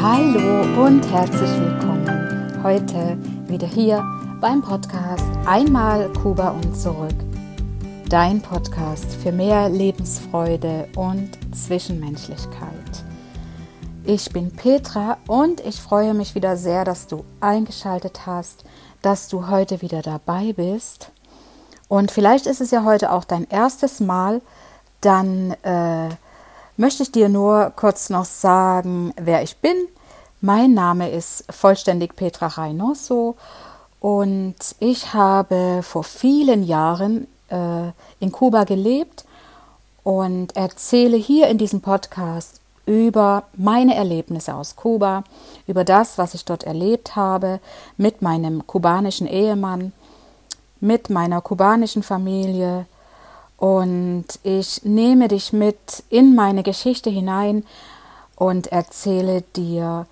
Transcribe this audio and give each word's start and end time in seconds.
Hallo 0.00 0.84
und 0.86 1.02
herzlich 1.10 1.50
willkommen. 1.58 2.62
Heute 2.62 3.18
wieder 3.48 3.66
hier 3.66 4.04
beim 4.40 4.62
Podcast 4.62 5.26
Einmal 5.44 6.08
Kuba 6.12 6.50
und 6.50 6.76
zurück. 6.76 7.16
Dein 8.08 8.40
Podcast 8.40 9.12
für 9.16 9.32
mehr 9.32 9.68
Lebensfreude 9.68 10.86
und 10.94 11.32
Zwischenmenschlichkeit. 11.52 13.02
Ich 14.04 14.32
bin 14.32 14.52
Petra 14.52 15.18
und 15.26 15.66
ich 15.66 15.80
freue 15.80 16.14
mich 16.14 16.36
wieder 16.36 16.56
sehr, 16.56 16.84
dass 16.84 17.08
du 17.08 17.24
eingeschaltet 17.40 18.24
hast, 18.24 18.64
dass 19.02 19.28
du 19.28 19.48
heute 19.48 19.82
wieder 19.82 20.02
dabei 20.02 20.52
bist. 20.52 21.10
Und 21.88 22.12
vielleicht 22.12 22.46
ist 22.46 22.60
es 22.60 22.70
ja 22.70 22.84
heute 22.84 23.10
auch 23.10 23.24
dein 23.24 23.48
erstes 23.50 23.98
Mal, 23.98 24.42
dann 25.00 25.56
äh, 25.64 26.10
möchte 26.78 27.02
ich 27.02 27.12
dir 27.12 27.28
nur 27.28 27.72
kurz 27.76 28.08
noch 28.08 28.24
sagen, 28.24 29.12
wer 29.16 29.42
ich 29.42 29.58
bin. 29.58 29.76
Mein 30.40 30.72
Name 30.74 31.10
ist 31.10 31.44
vollständig 31.50 32.14
Petra 32.14 32.46
Reynoso 32.46 33.34
und 34.00 34.54
ich 34.78 35.12
habe 35.12 35.80
vor 35.82 36.04
vielen 36.04 36.62
Jahren 36.62 37.26
äh, 37.50 37.88
in 38.20 38.30
Kuba 38.30 38.62
gelebt 38.62 39.24
und 40.04 40.56
erzähle 40.56 41.16
hier 41.16 41.48
in 41.48 41.58
diesem 41.58 41.80
Podcast 41.80 42.60
über 42.86 43.42
meine 43.54 43.96
Erlebnisse 43.96 44.54
aus 44.54 44.76
Kuba, 44.76 45.24
über 45.66 45.82
das, 45.82 46.16
was 46.16 46.34
ich 46.34 46.44
dort 46.44 46.62
erlebt 46.62 47.16
habe 47.16 47.58
mit 47.96 48.22
meinem 48.22 48.68
kubanischen 48.68 49.26
Ehemann, 49.26 49.92
mit 50.80 51.10
meiner 51.10 51.40
kubanischen 51.40 52.04
Familie, 52.04 52.86
und 53.58 54.26
ich 54.44 54.84
nehme 54.84 55.28
dich 55.28 55.52
mit 55.52 56.04
in 56.08 56.34
meine 56.34 56.62
Geschichte 56.62 57.10
hinein 57.10 57.64
und 58.36 58.68
erzähle 58.68 59.42
dir 59.56 60.06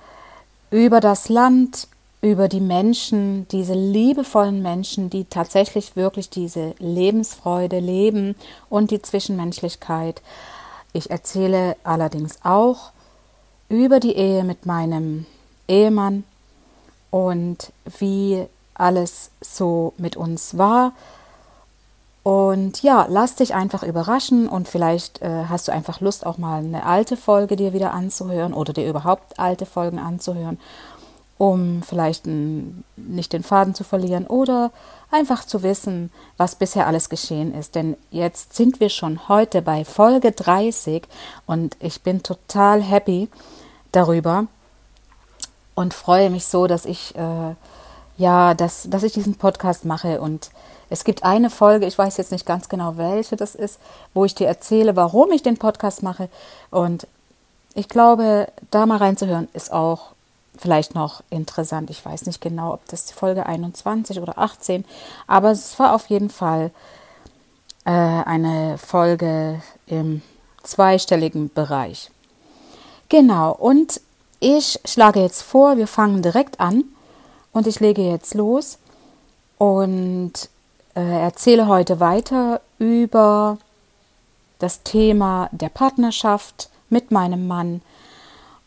über 0.71 1.01
das 1.01 1.29
Land, 1.29 1.87
über 2.21 2.49
die 2.49 2.61
Menschen, 2.61 3.47
diese 3.49 3.75
liebevollen 3.75 4.63
Menschen, 4.63 5.11
die 5.11 5.27
tatsächlich 5.27 5.95
wirklich 5.95 6.29
diese 6.29 6.75
Lebensfreude 6.79 7.79
leben 7.79 8.35
und 8.69 8.91
die 8.91 9.01
Zwischenmenschlichkeit. 9.01 10.23
Ich 10.93 11.11
erzähle 11.11 11.77
allerdings 11.85 12.39
auch 12.43 12.91
über 13.69 14.01
die 14.01 14.17
Ehe 14.17 14.43
mit 14.43 14.67
meinem 14.67 15.27
Ehemann 15.69 16.25
und 17.11 17.73
wie 17.99 18.45
alles 18.75 19.31
so 19.41 19.93
mit 19.99 20.17
uns 20.17 20.59
war, 20.59 20.93
und 22.27 22.83
ja, 22.83 23.07
lass 23.09 23.37
dich 23.37 23.55
einfach 23.55 23.85
überraschen 23.85 24.49
und 24.49 24.67
vielleicht 24.67 25.23
äh, 25.23 25.45
hast 25.49 25.69
du 25.69 25.73
einfach 25.73 26.01
Lust, 26.01 26.27
auch 26.27 26.39
mal 26.39 26.59
eine 26.59 26.85
alte 26.85 27.17
Folge 27.17 27.55
dir 27.55 27.73
wieder 27.73 27.95
anzuhören 27.95 28.53
oder 28.53 28.73
dir 28.73 28.89
überhaupt 28.89 29.39
alte 29.39 29.65
Folgen 29.65 30.01
anzuhören, 30.01 30.59
um 31.39 31.85
vielleicht 31.85 32.27
n, 32.27 32.83
nicht 32.97 33.33
den 33.33 33.45
Faden 33.45 33.77
zu 33.77 33.85
verlieren 33.85 34.27
oder 34.27 34.73
einfach 35.13 35.45
zu 35.45 35.63
wissen, 35.63 36.11
was 36.37 36.57
bisher 36.57 36.89
alles 36.89 37.11
geschehen 37.11 37.55
ist. 37.55 37.77
Denn 37.77 37.97
jetzt 38.11 38.57
sind 38.57 38.81
wir 38.81 38.89
schon 38.89 39.29
heute 39.29 39.63
bei 39.63 39.85
Folge 39.85 40.33
30 40.33 41.05
und 41.47 41.77
ich 41.79 42.03
bin 42.03 42.25
total 42.25 42.83
happy 42.83 43.29
darüber 43.93 44.49
und 45.77 45.95
freue 45.95 46.31
mich 46.31 46.47
so, 46.47 46.67
dass 46.67 46.87
ich 46.87 47.15
äh, 47.15 47.55
ja, 48.17 48.55
dass, 48.55 48.89
dass 48.89 49.03
ich 49.03 49.13
diesen 49.13 49.37
Podcast 49.37 49.85
mache 49.85 50.21
und 50.21 50.51
es 50.89 51.05
gibt 51.05 51.25
eine 51.25 51.51
Folge, 51.51 51.87
ich 51.87 51.99
weiß 51.99 52.17
jetzt 52.17 52.33
nicht 52.33 52.47
ganz 52.47 52.69
genau, 52.69 52.97
welche 52.97 53.37
das 53.37 53.55
ist, 53.55 53.81
wo 54.15 54.25
ich 54.25 54.35
dir 54.35 54.47
erzähle, 54.47 54.95
warum 54.95 55.33
ich 55.33 55.43
den 55.43 55.57
Podcast 55.57 56.03
mache. 56.03 56.29
Und 56.71 57.09
ich 57.75 57.89
glaube, 57.89 58.49
da 58.71 58.87
mal 58.87 58.99
reinzuhören, 58.99 59.49
ist 59.53 59.73
auch 59.73 60.13
vielleicht 60.57 60.95
noch 60.95 61.23
interessant. 61.29 61.91
Ich 61.91 62.05
weiß 62.05 62.27
nicht 62.27 62.41
genau, 62.41 62.75
ob 62.75 62.87
das 62.89 63.11
Folge 63.11 63.47
21 63.47 64.21
oder 64.21 64.39
18, 64.39 64.85
aber 65.27 65.51
es 65.51 65.79
war 65.79 65.95
auf 65.95 66.07
jeden 66.07 66.31
Fall 66.31 66.71
äh, 67.85 67.91
eine 67.91 68.79
Folge 68.79 69.61
im 69.87 70.23
zweistelligen 70.63 71.53
Bereich. 71.53 72.11
Genau, 73.09 73.53
und 73.53 74.01
ich 74.41 74.81
schlage 74.85 75.21
jetzt 75.21 75.43
vor, 75.43 75.77
wir 75.77 75.87
fangen 75.87 76.23
direkt 76.23 76.61
an 76.61 76.85
und 77.57 77.67
ich 77.67 77.81
lege 77.81 78.03
jetzt 78.03 78.35
los 78.35 78.77
und 79.57 80.33
äh, 80.95 81.23
erzähle 81.23 81.69
heute 81.69 82.01
weiter 82.01 82.61
über 82.79 83.57
das 84.59 84.83
Thema 84.83 85.49
der 85.53 85.71
Partnerschaft 85.71 86.69
mit 86.91 87.13
meinem 87.13 87.47
Mann 87.47 87.81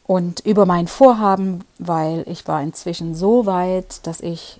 und 0.07 0.39
über 0.39 0.65
mein 0.65 0.87
Vorhaben, 0.87 1.63
weil 1.77 2.23
ich 2.27 2.47
war 2.47 2.63
inzwischen 2.63 3.13
so 3.13 3.45
weit, 3.45 4.07
dass 4.07 4.21
ich 4.21 4.59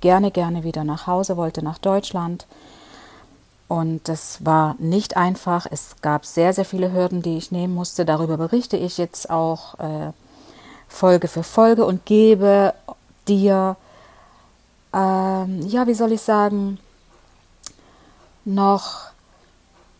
gerne, 0.00 0.32
gerne 0.32 0.64
wieder 0.64 0.82
nach 0.82 1.06
Hause 1.06 1.36
wollte, 1.36 1.62
nach 1.62 1.78
Deutschland. 1.78 2.48
Und 3.68 4.08
das 4.08 4.44
war 4.44 4.74
nicht 4.80 5.16
einfach. 5.16 5.68
Es 5.70 5.94
gab 6.02 6.26
sehr, 6.26 6.52
sehr 6.52 6.64
viele 6.64 6.92
Hürden, 6.92 7.22
die 7.22 7.36
ich 7.36 7.52
nehmen 7.52 7.74
musste. 7.76 8.04
Darüber 8.04 8.38
berichte 8.38 8.76
ich 8.76 8.98
jetzt 8.98 9.30
auch 9.30 9.78
äh, 9.78 10.10
Folge 10.88 11.28
für 11.28 11.44
Folge 11.44 11.86
und 11.86 12.06
gebe 12.06 12.74
dir, 13.28 13.76
ähm, 14.92 15.62
ja, 15.66 15.86
wie 15.86 15.94
soll 15.94 16.12
ich 16.12 16.22
sagen, 16.22 16.78
noch 18.44 19.08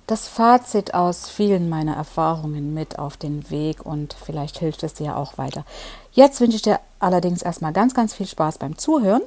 das 0.06 0.26
Fazit 0.26 0.94
aus 0.94 1.28
vielen 1.28 1.68
meiner 1.68 1.94
Erfahrungen 1.94 2.72
mit 2.72 2.98
auf 2.98 3.18
den 3.18 3.50
Weg 3.50 3.84
und 3.84 4.14
vielleicht 4.14 4.58
hilft 4.58 4.82
es 4.82 4.94
dir 4.94 5.16
auch 5.16 5.36
weiter. 5.36 5.64
Jetzt 6.12 6.40
wünsche 6.40 6.56
ich 6.56 6.62
dir 6.62 6.80
allerdings 6.98 7.42
erstmal 7.42 7.74
ganz, 7.74 7.94
ganz 7.94 8.14
viel 8.14 8.26
Spaß 8.26 8.58
beim 8.58 8.78
Zuhören 8.78 9.22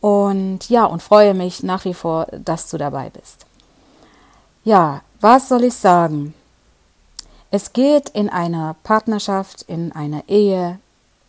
und 0.00 0.70
ja, 0.70 0.86
und 0.86 1.02
freue 1.02 1.34
mich 1.34 1.62
nach 1.62 1.84
wie 1.84 1.94
vor, 1.94 2.26
dass 2.32 2.70
du 2.70 2.78
dabei 2.78 3.10
bist. 3.10 3.44
Ja, 4.64 5.02
was 5.20 5.48
soll 5.48 5.64
ich 5.64 5.74
sagen? 5.74 6.34
Es 7.50 7.72
geht 7.72 8.08
in 8.10 8.30
einer 8.30 8.76
Partnerschaft, 8.82 9.62
in 9.62 9.92
einer 9.92 10.22
Ehe, 10.28 10.78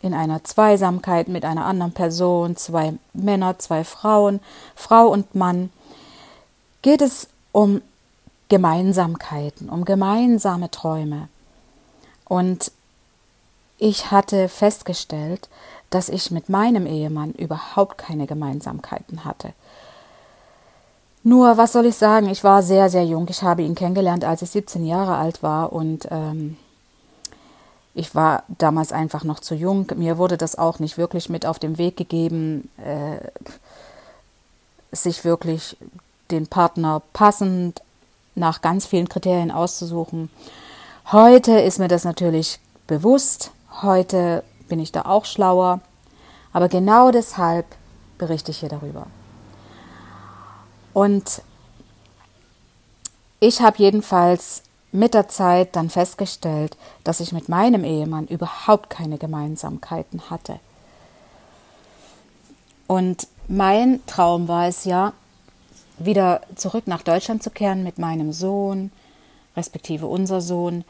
in 0.02 0.14
einer 0.14 0.44
Zweisamkeit 0.44 1.28
mit 1.28 1.44
einer 1.44 1.64
anderen 1.64 1.92
Person, 1.92 2.56
zwei 2.56 2.94
Männer, 3.14 3.58
zwei 3.58 3.84
Frauen, 3.84 4.40
Frau 4.74 5.08
und 5.08 5.34
Mann, 5.34 5.70
geht 6.82 7.00
es 7.00 7.28
um 7.52 7.80
Gemeinsamkeiten, 8.48 9.70
um 9.70 9.84
gemeinsame 9.84 10.70
Träume. 10.70 11.28
Und 12.26 12.72
ich 13.78 14.10
hatte 14.10 14.48
festgestellt, 14.48 15.48
dass 15.90 16.08
ich 16.08 16.30
mit 16.30 16.48
meinem 16.48 16.86
Ehemann 16.86 17.32
überhaupt 17.32 17.98
keine 17.98 18.26
Gemeinsamkeiten 18.26 19.24
hatte. 19.24 19.52
Nur, 21.24 21.56
was 21.56 21.72
soll 21.72 21.86
ich 21.86 21.96
sagen, 21.96 22.28
ich 22.28 22.42
war 22.42 22.62
sehr, 22.62 22.90
sehr 22.90 23.04
jung. 23.04 23.26
Ich 23.28 23.42
habe 23.42 23.62
ihn 23.62 23.76
kennengelernt, 23.76 24.24
als 24.24 24.42
ich 24.42 24.50
17 24.50 24.84
Jahre 24.84 25.16
alt 25.16 25.42
war 25.42 25.72
und 25.72 26.08
ähm, 26.10 26.56
ich 27.94 28.14
war 28.14 28.44
damals 28.48 28.92
einfach 28.92 29.24
noch 29.24 29.40
zu 29.40 29.54
jung. 29.54 29.86
Mir 29.96 30.16
wurde 30.16 30.38
das 30.38 30.56
auch 30.56 30.78
nicht 30.78 30.96
wirklich 30.96 31.28
mit 31.28 31.44
auf 31.44 31.58
den 31.58 31.76
Weg 31.78 31.96
gegeben, 31.96 32.70
äh, 32.78 33.18
sich 34.94 35.24
wirklich 35.24 35.76
den 36.30 36.46
Partner 36.46 37.02
passend 37.12 37.82
nach 38.34 38.62
ganz 38.62 38.86
vielen 38.86 39.08
Kriterien 39.08 39.50
auszusuchen. 39.50 40.30
Heute 41.10 41.60
ist 41.60 41.78
mir 41.78 41.88
das 41.88 42.04
natürlich 42.04 42.60
bewusst. 42.86 43.50
Heute 43.82 44.42
bin 44.68 44.80
ich 44.80 44.92
da 44.92 45.02
auch 45.02 45.26
schlauer. 45.26 45.80
Aber 46.54 46.68
genau 46.68 47.10
deshalb 47.10 47.66
berichte 48.16 48.50
ich 48.50 48.60
hier 48.60 48.68
darüber. 48.68 49.06
Und 50.94 51.42
ich 53.40 53.60
habe 53.60 53.78
jedenfalls 53.78 54.62
mit 54.92 55.14
der 55.14 55.28
Zeit 55.28 55.74
dann 55.74 55.88
festgestellt, 55.90 56.76
dass 57.02 57.20
ich 57.20 57.32
mit 57.32 57.48
meinem 57.48 57.82
Ehemann 57.82 58.26
überhaupt 58.26 58.90
keine 58.90 59.18
Gemeinsamkeiten 59.18 60.30
hatte. 60.30 60.60
Und 62.86 63.26
mein 63.48 64.04
Traum 64.06 64.48
war 64.48 64.68
es 64.68 64.84
ja, 64.84 65.14
wieder 65.98 66.42
zurück 66.56 66.86
nach 66.86 67.02
Deutschland 67.02 67.42
zu 67.42 67.50
kehren 67.50 67.84
mit 67.84 67.98
meinem 67.98 68.32
Sohn, 68.32 68.92
respektive 69.56 70.06
unser 70.06 70.40
Sohn. 70.40 70.84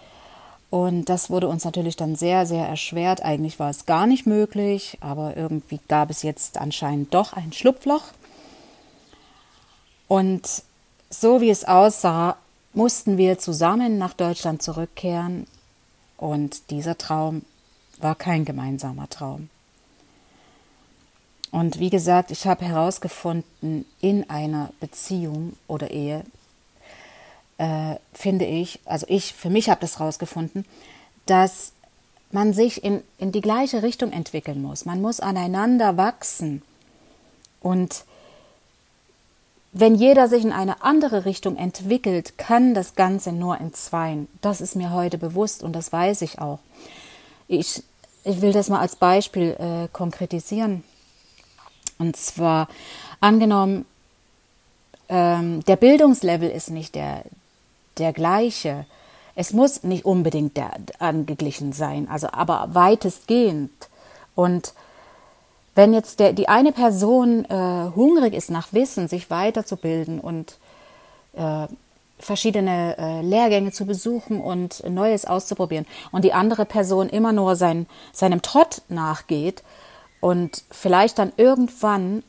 Und 0.70 1.04
das 1.04 1.28
wurde 1.30 1.48
uns 1.48 1.64
natürlich 1.64 1.96
dann 1.96 2.16
sehr, 2.16 2.46
sehr 2.46 2.66
erschwert. 2.66 3.22
Eigentlich 3.22 3.58
war 3.58 3.70
es 3.70 3.86
gar 3.86 4.06
nicht 4.06 4.26
möglich, 4.26 4.98
aber 5.00 5.36
irgendwie 5.36 5.80
gab 5.86 6.10
es 6.10 6.22
jetzt 6.22 6.58
anscheinend 6.58 7.12
doch 7.14 7.34
ein 7.34 7.52
Schlupfloch. 7.52 8.04
Und 10.08 10.62
so 11.10 11.40
wie 11.40 11.50
es 11.50 11.64
aussah, 11.66 12.36
mussten 12.74 13.18
wir 13.18 13.38
zusammen 13.38 13.98
nach 13.98 14.14
Deutschland 14.14 14.62
zurückkehren. 14.62 15.46
Und 16.16 16.70
dieser 16.70 16.96
Traum 16.98 17.42
war 17.98 18.14
kein 18.14 18.44
gemeinsamer 18.44 19.08
Traum. 19.08 19.48
Und 21.50 21.78
wie 21.78 21.90
gesagt, 21.90 22.30
ich 22.30 22.46
habe 22.46 22.64
herausgefunden, 22.64 23.84
in 24.00 24.28
einer 24.30 24.70
Beziehung 24.80 25.54
oder 25.66 25.90
Ehe, 25.90 26.24
äh, 27.58 27.96
finde 28.14 28.46
ich, 28.46 28.80
also 28.86 29.06
ich, 29.08 29.34
für 29.34 29.50
mich 29.50 29.68
habe 29.68 29.82
das 29.82 29.98
herausgefunden, 29.98 30.64
dass 31.26 31.72
man 32.30 32.54
sich 32.54 32.82
in, 32.82 33.02
in 33.18 33.32
die 33.32 33.42
gleiche 33.42 33.82
Richtung 33.82 34.12
entwickeln 34.12 34.62
muss. 34.62 34.86
Man 34.86 35.02
muss 35.02 35.20
aneinander 35.20 35.98
wachsen. 35.98 36.62
Und 37.60 38.04
wenn 39.72 39.94
jeder 39.94 40.28
sich 40.28 40.44
in 40.44 40.52
eine 40.52 40.82
andere 40.82 41.24
Richtung 41.24 41.56
entwickelt, 41.56 42.36
kann 42.36 42.74
das 42.74 42.94
Ganze 42.94 43.32
nur 43.32 43.58
in 43.58 43.72
Zweien. 43.72 44.28
Das 44.42 44.60
ist 44.60 44.76
mir 44.76 44.90
heute 44.90 45.16
bewusst 45.16 45.62
und 45.62 45.72
das 45.72 45.92
weiß 45.92 46.20
ich 46.22 46.40
auch. 46.40 46.58
Ich, 47.48 47.82
ich 48.24 48.42
will 48.42 48.52
das 48.52 48.68
mal 48.68 48.80
als 48.80 48.96
Beispiel 48.96 49.56
äh, 49.58 49.88
konkretisieren. 49.90 50.84
Und 51.98 52.16
zwar 52.16 52.68
angenommen, 53.20 53.86
ähm, 55.08 55.64
der 55.64 55.76
Bildungslevel 55.76 56.50
ist 56.50 56.70
nicht 56.70 56.94
der, 56.94 57.22
der 57.96 58.12
gleiche. 58.12 58.84
Es 59.34 59.54
muss 59.54 59.84
nicht 59.84 60.04
unbedingt 60.04 60.58
der, 60.58 60.72
angeglichen 60.98 61.72
sein, 61.72 62.08
also 62.10 62.28
aber 62.30 62.68
weitestgehend. 62.72 63.70
Und 64.34 64.74
wenn 65.74 65.94
jetzt 65.94 66.20
der, 66.20 66.32
die 66.32 66.48
eine 66.48 66.72
Person 66.72 67.44
äh, 67.46 67.90
hungrig 67.94 68.34
ist 68.34 68.50
nach 68.50 68.72
Wissen, 68.72 69.08
sich 69.08 69.30
weiterzubilden 69.30 70.20
und 70.20 70.58
äh, 71.34 71.66
verschiedene 72.18 72.96
äh, 72.98 73.22
Lehrgänge 73.22 73.72
zu 73.72 73.84
besuchen 73.84 74.40
und 74.40 74.88
Neues 74.88 75.24
auszuprobieren 75.24 75.86
und 76.12 76.24
die 76.24 76.32
andere 76.32 76.64
Person 76.64 77.08
immer 77.08 77.32
nur 77.32 77.56
sein, 77.56 77.86
seinem 78.12 78.42
Trott 78.42 78.82
nachgeht 78.88 79.62
und 80.20 80.62
vielleicht 80.70 81.18
dann 81.18 81.32
irgendwann, 81.36 82.22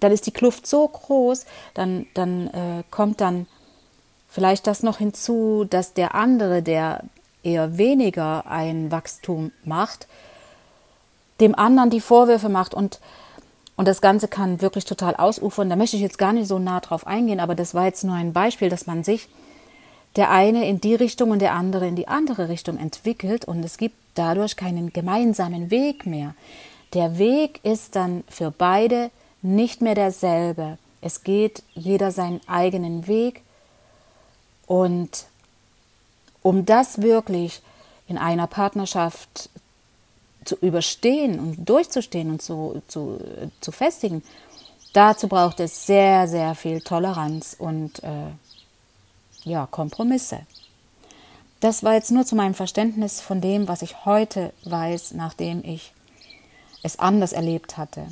dann 0.00 0.10
ist 0.10 0.26
die 0.26 0.32
Kluft 0.32 0.66
so 0.66 0.88
groß, 0.88 1.46
dann, 1.74 2.06
dann 2.14 2.48
äh, 2.48 2.82
kommt 2.90 3.20
dann 3.20 3.46
vielleicht 4.28 4.66
das 4.66 4.82
noch 4.82 4.98
hinzu, 4.98 5.64
dass 5.68 5.94
der 5.94 6.14
andere, 6.14 6.62
der 6.62 7.04
eher 7.42 7.78
weniger 7.78 8.46
ein 8.46 8.90
Wachstum 8.90 9.52
macht, 9.64 10.08
dem 11.40 11.54
anderen 11.54 11.90
die 11.90 12.00
Vorwürfe 12.00 12.48
macht 12.48 12.74
und 12.74 13.00
und 13.76 13.86
das 13.86 14.02
Ganze 14.02 14.28
kann 14.28 14.60
wirklich 14.60 14.84
total 14.84 15.16
ausufern. 15.16 15.70
Da 15.70 15.74
möchte 15.76 15.96
ich 15.96 16.02
jetzt 16.02 16.18
gar 16.18 16.34
nicht 16.34 16.46
so 16.46 16.58
nah 16.58 16.80
drauf 16.80 17.06
eingehen, 17.06 17.40
aber 17.40 17.54
das 17.54 17.72
war 17.72 17.86
jetzt 17.86 18.04
nur 18.04 18.14
ein 18.14 18.34
Beispiel, 18.34 18.68
dass 18.68 18.86
man 18.86 19.04
sich 19.04 19.26
der 20.16 20.30
eine 20.30 20.68
in 20.68 20.82
die 20.82 20.94
Richtung 20.94 21.30
und 21.30 21.38
der 21.38 21.54
andere 21.54 21.88
in 21.88 21.96
die 21.96 22.06
andere 22.06 22.50
Richtung 22.50 22.76
entwickelt 22.76 23.46
und 23.46 23.64
es 23.64 23.78
gibt 23.78 23.96
dadurch 24.16 24.56
keinen 24.56 24.92
gemeinsamen 24.92 25.70
Weg 25.70 26.04
mehr. 26.04 26.34
Der 26.92 27.16
Weg 27.16 27.60
ist 27.62 27.96
dann 27.96 28.22
für 28.28 28.50
beide 28.50 29.10
nicht 29.40 29.80
mehr 29.80 29.94
derselbe. 29.94 30.76
Es 31.00 31.22
geht 31.22 31.62
jeder 31.74 32.10
seinen 32.10 32.40
eigenen 32.46 33.06
Weg 33.06 33.40
und 34.66 35.24
um 36.42 36.66
das 36.66 37.00
wirklich 37.00 37.62
in 38.08 38.18
einer 38.18 38.46
Partnerschaft 38.46 39.48
zu 40.44 40.56
überstehen 40.56 41.38
und 41.38 41.68
durchzustehen 41.68 42.30
und 42.30 42.42
zu, 42.42 42.82
zu, 42.88 43.18
zu 43.60 43.72
festigen, 43.72 44.22
dazu 44.92 45.28
braucht 45.28 45.60
es 45.60 45.86
sehr, 45.86 46.26
sehr 46.28 46.54
viel 46.54 46.80
Toleranz 46.80 47.56
und 47.58 48.02
äh, 48.02 48.30
ja, 49.44 49.66
Kompromisse. 49.66 50.40
Das 51.60 51.84
war 51.84 51.94
jetzt 51.94 52.10
nur 52.10 52.24
zu 52.24 52.36
meinem 52.36 52.54
Verständnis 52.54 53.20
von 53.20 53.40
dem, 53.40 53.68
was 53.68 53.82
ich 53.82 54.06
heute 54.06 54.52
weiß, 54.64 55.12
nachdem 55.12 55.62
ich 55.64 55.92
es 56.82 56.98
anders 56.98 57.32
erlebt 57.32 57.76
hatte. 57.76 58.06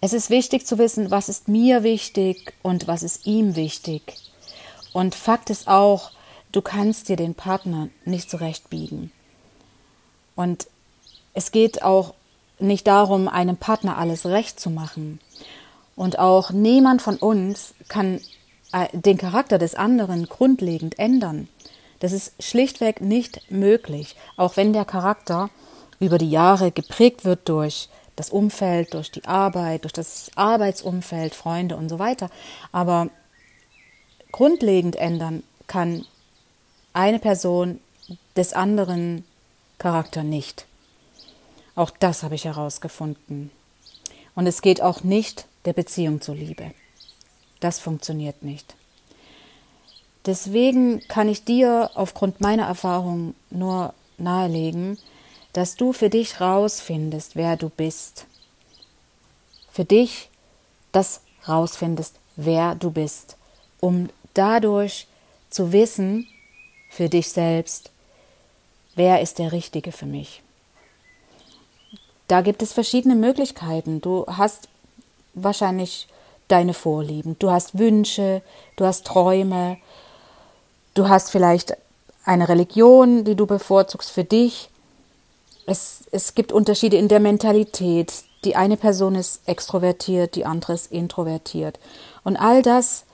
Es 0.00 0.12
ist 0.12 0.30
wichtig 0.30 0.66
zu 0.66 0.78
wissen, 0.78 1.10
was 1.10 1.28
ist 1.28 1.48
mir 1.48 1.82
wichtig 1.82 2.52
und 2.62 2.88
was 2.88 3.02
ist 3.02 3.26
ihm 3.26 3.56
wichtig. 3.56 4.16
Und 4.92 5.14
Fakt 5.14 5.48
ist 5.48 5.66
auch, 5.66 6.10
du 6.52 6.60
kannst 6.60 7.08
dir 7.08 7.16
den 7.16 7.34
Partner 7.34 7.88
nicht 8.04 8.28
zurechtbiegen. 8.28 9.12
Und 10.36 10.66
es 11.32 11.52
geht 11.52 11.82
auch 11.82 12.14
nicht 12.58 12.86
darum, 12.86 13.28
einem 13.28 13.56
Partner 13.56 13.98
alles 13.98 14.26
recht 14.26 14.58
zu 14.58 14.70
machen. 14.70 15.20
Und 15.96 16.18
auch 16.18 16.50
niemand 16.50 17.02
von 17.02 17.16
uns 17.16 17.74
kann 17.88 18.20
äh, 18.72 18.88
den 18.92 19.18
Charakter 19.18 19.58
des 19.58 19.74
anderen 19.74 20.26
grundlegend 20.28 20.98
ändern. 20.98 21.48
Das 22.00 22.12
ist 22.12 22.42
schlichtweg 22.42 23.00
nicht 23.00 23.50
möglich, 23.50 24.16
auch 24.36 24.56
wenn 24.56 24.72
der 24.72 24.84
Charakter 24.84 25.50
über 26.00 26.18
die 26.18 26.30
Jahre 26.30 26.70
geprägt 26.70 27.24
wird 27.24 27.48
durch 27.48 27.88
das 28.16 28.30
Umfeld, 28.30 28.94
durch 28.94 29.10
die 29.10 29.24
Arbeit, 29.24 29.84
durch 29.84 29.92
das 29.92 30.30
Arbeitsumfeld, 30.34 31.34
Freunde 31.34 31.76
und 31.76 31.88
so 31.88 31.98
weiter. 31.98 32.30
Aber 32.72 33.08
grundlegend 34.32 34.96
ändern 34.96 35.42
kann 35.66 36.04
eine 36.92 37.18
Person 37.18 37.80
des 38.36 38.52
anderen 38.52 39.24
Charakter 39.84 40.22
nicht. 40.22 40.64
Auch 41.74 41.90
das 41.90 42.22
habe 42.22 42.36
ich 42.36 42.46
herausgefunden. 42.46 43.50
Und 44.34 44.46
es 44.46 44.62
geht 44.62 44.80
auch 44.80 45.02
nicht 45.02 45.44
der 45.66 45.74
Beziehung 45.74 46.22
zuliebe. 46.22 46.70
Das 47.60 47.80
funktioniert 47.80 48.42
nicht. 48.42 48.76
Deswegen 50.24 51.06
kann 51.06 51.28
ich 51.28 51.44
dir 51.44 51.90
aufgrund 51.96 52.40
meiner 52.40 52.62
Erfahrung 52.62 53.34
nur 53.50 53.92
nahelegen, 54.16 54.96
dass 55.52 55.76
du 55.76 55.92
für 55.92 56.08
dich 56.08 56.40
rausfindest, 56.40 57.36
wer 57.36 57.58
du 57.58 57.68
bist. 57.68 58.24
Für 59.70 59.84
dich 59.84 60.30
das 60.92 61.20
rausfindest, 61.46 62.14
wer 62.36 62.74
du 62.74 62.90
bist, 62.90 63.36
um 63.80 64.08
dadurch 64.32 65.08
zu 65.50 65.72
wissen, 65.72 66.26
für 66.88 67.10
dich 67.10 67.28
selbst, 67.28 67.90
wer 68.94 69.20
ist 69.20 69.38
der 69.38 69.52
Richtige 69.52 69.92
für 69.92 70.06
mich. 70.06 70.42
Da 72.28 72.40
gibt 72.40 72.62
es 72.62 72.72
verschiedene 72.72 73.14
Möglichkeiten. 73.14 74.00
Du 74.00 74.24
hast 74.26 74.68
wahrscheinlich 75.34 76.08
deine 76.48 76.74
Vorlieben, 76.74 77.36
du 77.38 77.50
hast 77.50 77.78
Wünsche, 77.78 78.42
du 78.76 78.84
hast 78.84 79.06
Träume, 79.06 79.78
du 80.94 81.08
hast 81.08 81.30
vielleicht 81.30 81.76
eine 82.24 82.48
Religion, 82.48 83.24
die 83.24 83.34
du 83.34 83.46
bevorzugst 83.46 84.10
für 84.10 84.24
dich. 84.24 84.70
Es, 85.66 86.04
es 86.10 86.34
gibt 86.34 86.52
Unterschiede 86.52 86.96
in 86.96 87.08
der 87.08 87.20
Mentalität. 87.20 88.12
Die 88.44 88.56
eine 88.56 88.76
Person 88.76 89.14
ist 89.14 89.40
extrovertiert, 89.46 90.34
die 90.34 90.44
andere 90.44 90.74
ist 90.74 90.92
introvertiert. 90.92 91.78
Und 92.22 92.36
all 92.36 92.62
das 92.62 93.04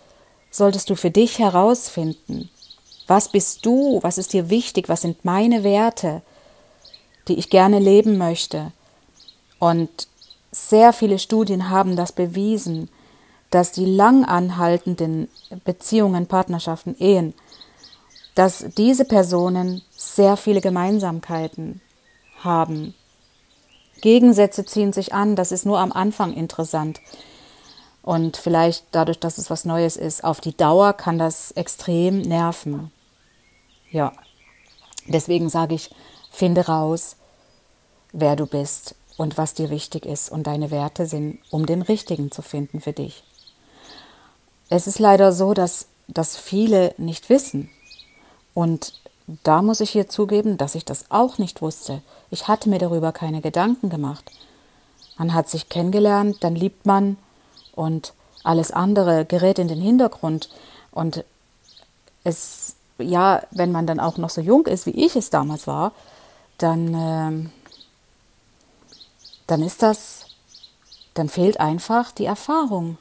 solltest 0.51 0.91
du 0.91 0.97
für 0.97 1.11
dich 1.11 1.39
herausfinden. 1.39 2.51
Was 3.11 3.29
bist 3.29 3.67
du? 3.67 3.99
Was 4.03 4.19
ist 4.19 4.35
dir 4.35 4.51
wichtig? 4.51 4.89
Was 4.89 5.01
sind 5.01 5.25
meine 5.25 5.65
Werte, 5.65 6.23
die 7.27 7.41
ich 7.41 7.51
gerne 7.51 7.81
leben 7.81 8.19
möchte? 8.19 8.71
Und 9.59 10.07
sehr 10.53 10.93
viele 10.93 11.19
Studien 11.19 11.71
haben 11.71 11.97
das 11.97 12.13
bewiesen, 12.13 12.89
dass 13.51 13.73
die 13.73 13.85
lang 13.85 14.25
anhaltenden 14.25 15.29
Beziehungen, 15.65 16.29
Partnerschaften, 16.29 16.95
Ehen, 17.01 17.35
dass 18.37 18.67
diese 18.77 19.05
Personen 19.05 19.83
sehr 19.91 20.37
viele 20.37 20.61
Gemeinsamkeiten 20.61 21.81
haben. 22.45 22.95
Gegensätze 24.03 24.65
ziehen 24.65 24.93
sich 24.93 25.13
an, 25.13 25.35
das 25.35 25.51
ist 25.51 25.67
nur 25.67 25.81
am 25.81 25.91
Anfang 25.91 26.33
interessant. 26.33 27.01
Und 28.03 28.37
vielleicht 28.37 28.85
dadurch, 28.93 29.19
dass 29.19 29.37
es 29.37 29.51
was 29.51 29.65
Neues 29.65 29.97
ist, 29.97 30.23
auf 30.23 30.41
die 30.41 30.57
Dauer 30.57 30.93
kann 30.93 31.19
das 31.19 31.51
extrem 31.51 32.21
nerven. 32.21 32.93
Ja, 33.91 34.13
deswegen 35.07 35.49
sage 35.49 35.75
ich, 35.75 35.91
finde 36.31 36.67
raus, 36.67 37.17
wer 38.13 38.37
du 38.37 38.47
bist 38.47 38.95
und 39.17 39.37
was 39.37 39.55
dir 39.55 39.71
wichtig 39.71 40.07
ist 40.07 40.31
und 40.31 40.47
deine 40.47 40.71
Werte 40.71 41.07
sind, 41.07 41.41
um 41.51 41.67
den 41.67 41.83
richtigen 41.83 42.31
zu 42.31 42.43
finden 42.43 42.81
für 42.81 42.93
dich. 42.93 43.25
Es 44.69 44.87
ist 44.87 44.99
leider 44.99 45.33
so, 45.33 45.53
dass, 45.53 45.89
dass 46.09 46.37
viele 46.37 46.95
nicht 46.97 47.29
wissen. 47.29 47.69
Und 48.55 48.95
da 49.43 49.63
muss 49.63 49.81
ich 49.81 49.91
hier 49.91 50.09
zugeben, 50.09 50.57
dass 50.57 50.75
ich 50.75 50.85
das 50.85 51.11
auch 51.11 51.39
nicht 51.39 51.61
wusste. 51.61 52.03
Ich 52.31 52.49
hatte 52.49 52.69
mir 52.69 52.79
darüber 52.79 53.13
keine 53.13 53.41
Gedanken 53.41 53.91
gemacht. 53.91 54.31
Man 55.19 55.35
hat 55.35 55.49
sich 55.49 55.69
kennengelernt, 55.69 56.39
dann 56.41 56.55
liebt 56.55 56.87
man 56.87 57.19
und 57.75 58.15
alles 58.43 58.71
andere 58.71 59.25
gerät 59.25 59.59
in 59.59 59.69
den 59.69 59.81
Hintergrund. 59.81 60.49
Und 60.93 61.25
es 62.25 62.77
ja, 63.01 63.43
wenn 63.51 63.73
man 63.73 63.87
dann 63.87 64.01
auch 64.01 64.17
noch 64.19 64.31
so 64.31 64.41
jung 64.41 64.67
ist, 64.67 64.87
wie 64.87 65.05
ich 65.05 65.17
es 65.17 65.31
damals 65.31 65.67
war, 65.67 65.93
dann, 66.59 66.95
äh, 66.95 67.49
dann 69.47 69.63
ist 69.63 69.83
das, 69.83 70.27
dann 71.15 71.29
fehlt 71.29 71.61
einfach 71.61 72.13
die 72.13 72.27
Erfahrung. 72.27 72.99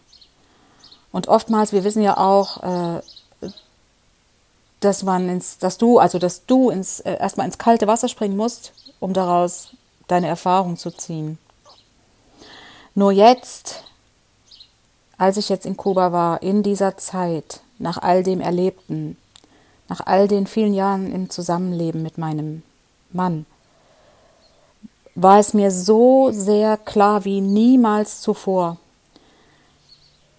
Und 1.11 1.27
oftmals, 1.27 1.73
wir 1.73 1.83
wissen 1.83 2.03
ja 2.03 2.17
auch, 2.17 2.63
äh, 2.63 3.01
dass 4.79 5.03
man 5.03 5.27
ins, 5.27 5.57
dass 5.57 5.77
du, 5.77 5.99
also 5.99 6.19
dass 6.19 6.45
du 6.45 6.69
ins, 6.69 6.99
äh, 7.01 7.17
erstmal 7.17 7.45
ins 7.45 7.57
kalte 7.57 7.87
Wasser 7.87 8.07
springen 8.07 8.37
musst, 8.37 8.73
um 8.99 9.13
daraus 9.13 9.69
deine 10.07 10.27
Erfahrung 10.27 10.77
zu 10.77 10.91
ziehen. 10.91 11.37
Nur 12.95 13.11
jetzt, 13.11 13.83
als 15.17 15.37
ich 15.37 15.49
jetzt 15.49 15.65
in 15.65 15.77
Kuba 15.77 16.11
war, 16.11 16.41
in 16.41 16.63
dieser 16.63 16.97
Zeit, 16.97 17.61
nach 17.77 17.97
all 17.97 18.23
dem 18.23 18.41
Erlebten, 18.41 19.17
nach 19.89 20.05
all 20.05 20.27
den 20.27 20.47
vielen 20.47 20.73
Jahren 20.73 21.11
im 21.11 21.29
Zusammenleben 21.29 22.01
mit 22.01 22.17
meinem 22.17 22.63
Mann, 23.11 23.45
war 25.15 25.39
es 25.39 25.53
mir 25.53 25.71
so 25.71 26.31
sehr 26.31 26.77
klar 26.77 27.25
wie 27.25 27.41
niemals 27.41 28.21
zuvor, 28.21 28.77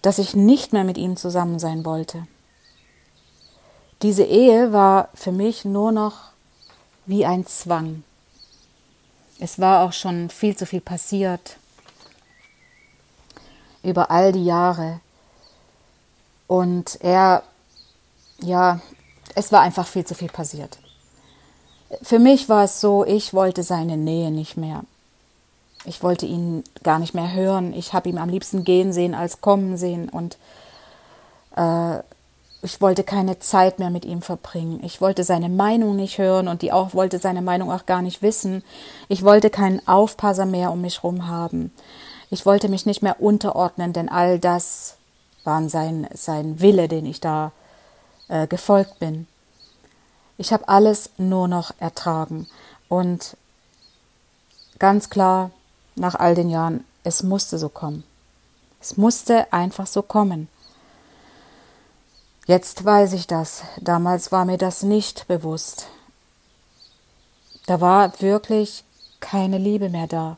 dass 0.01 0.17
ich 0.17 0.35
nicht 0.35 0.73
mehr 0.73 0.83
mit 0.83 0.97
ihm 0.97 1.17
zusammen 1.17 1.59
sein 1.59 1.85
wollte. 1.85 2.25
Diese 4.01 4.23
Ehe 4.23 4.73
war 4.73 5.09
für 5.13 5.31
mich 5.31 5.65
nur 5.65 5.91
noch 5.91 6.31
wie 7.05 7.25
ein 7.25 7.45
Zwang. 7.45 8.03
Es 9.39 9.59
war 9.59 9.85
auch 9.85 9.93
schon 9.93 10.29
viel 10.29 10.55
zu 10.55 10.65
viel 10.65 10.81
passiert 10.81 11.57
über 13.83 14.11
all 14.11 14.31
die 14.31 14.45
Jahre. 14.45 14.99
Und 16.47 16.99
er, 17.01 17.43
ja, 18.39 18.79
es 19.35 19.51
war 19.51 19.61
einfach 19.61 19.87
viel 19.87 20.05
zu 20.05 20.15
viel 20.15 20.29
passiert. 20.29 20.77
Für 22.01 22.19
mich 22.19 22.47
war 22.49 22.63
es 22.63 22.79
so, 22.79 23.05
ich 23.05 23.33
wollte 23.33 23.63
seine 23.63 23.97
Nähe 23.97 24.31
nicht 24.31 24.57
mehr. 24.57 24.83
Ich 25.85 26.03
wollte 26.03 26.25
ihn 26.25 26.63
gar 26.83 26.99
nicht 26.99 27.13
mehr 27.13 27.33
hören. 27.33 27.73
Ich 27.73 27.93
habe 27.93 28.09
ihn 28.09 28.17
am 28.17 28.29
liebsten 28.29 28.63
gehen 28.63 28.93
sehen 28.93 29.15
als 29.15 29.41
kommen 29.41 29.77
sehen. 29.77 30.09
Und 30.09 30.37
äh, 31.55 31.99
ich 32.61 32.79
wollte 32.79 33.03
keine 33.03 33.39
Zeit 33.39 33.79
mehr 33.79 33.89
mit 33.89 34.05
ihm 34.05 34.21
verbringen. 34.21 34.79
Ich 34.83 35.01
wollte 35.01 35.23
seine 35.23 35.49
Meinung 35.49 35.95
nicht 35.95 36.19
hören 36.19 36.47
und 36.47 36.61
die 36.61 36.71
auch 36.71 36.93
wollte 36.93 37.17
seine 37.17 37.41
Meinung 37.41 37.71
auch 37.71 37.85
gar 37.85 38.01
nicht 38.01 38.21
wissen. 38.21 38.63
Ich 39.09 39.23
wollte 39.23 39.49
keinen 39.49 39.85
Aufpasser 39.87 40.45
mehr 40.45 40.71
um 40.71 40.81
mich 40.81 41.01
herum 41.01 41.27
haben. 41.27 41.73
Ich 42.29 42.45
wollte 42.45 42.69
mich 42.69 42.85
nicht 42.85 43.01
mehr 43.01 43.21
unterordnen, 43.21 43.91
denn 43.91 44.07
all 44.07 44.39
das 44.39 44.95
war 45.43 45.67
sein, 45.69 46.07
sein 46.13 46.61
Wille, 46.61 46.87
den 46.87 47.05
ich 47.05 47.19
da 47.19 47.51
äh, 48.31 48.47
gefolgt 48.47 48.97
bin. 48.97 49.27
Ich 50.37 50.53
habe 50.53 50.67
alles 50.69 51.09
nur 51.17 51.47
noch 51.47 51.71
ertragen. 51.79 52.47
Und 52.87 53.37
ganz 54.79 55.09
klar, 55.09 55.51
nach 55.95 56.15
all 56.15 56.33
den 56.33 56.49
Jahren, 56.49 56.85
es 57.03 57.23
musste 57.23 57.59
so 57.59 57.69
kommen. 57.69 58.03
Es 58.79 58.97
musste 58.97 59.51
einfach 59.51 59.85
so 59.85 60.01
kommen. 60.01 60.47
Jetzt 62.47 62.83
weiß 62.83 63.13
ich 63.13 63.27
das. 63.27 63.63
Damals 63.79 64.31
war 64.31 64.45
mir 64.45 64.57
das 64.57 64.81
nicht 64.81 65.27
bewusst. 65.27 65.87
Da 67.67 67.81
war 67.81 68.19
wirklich 68.21 68.83
keine 69.19 69.57
Liebe 69.57 69.89
mehr 69.89 70.07
da. 70.07 70.37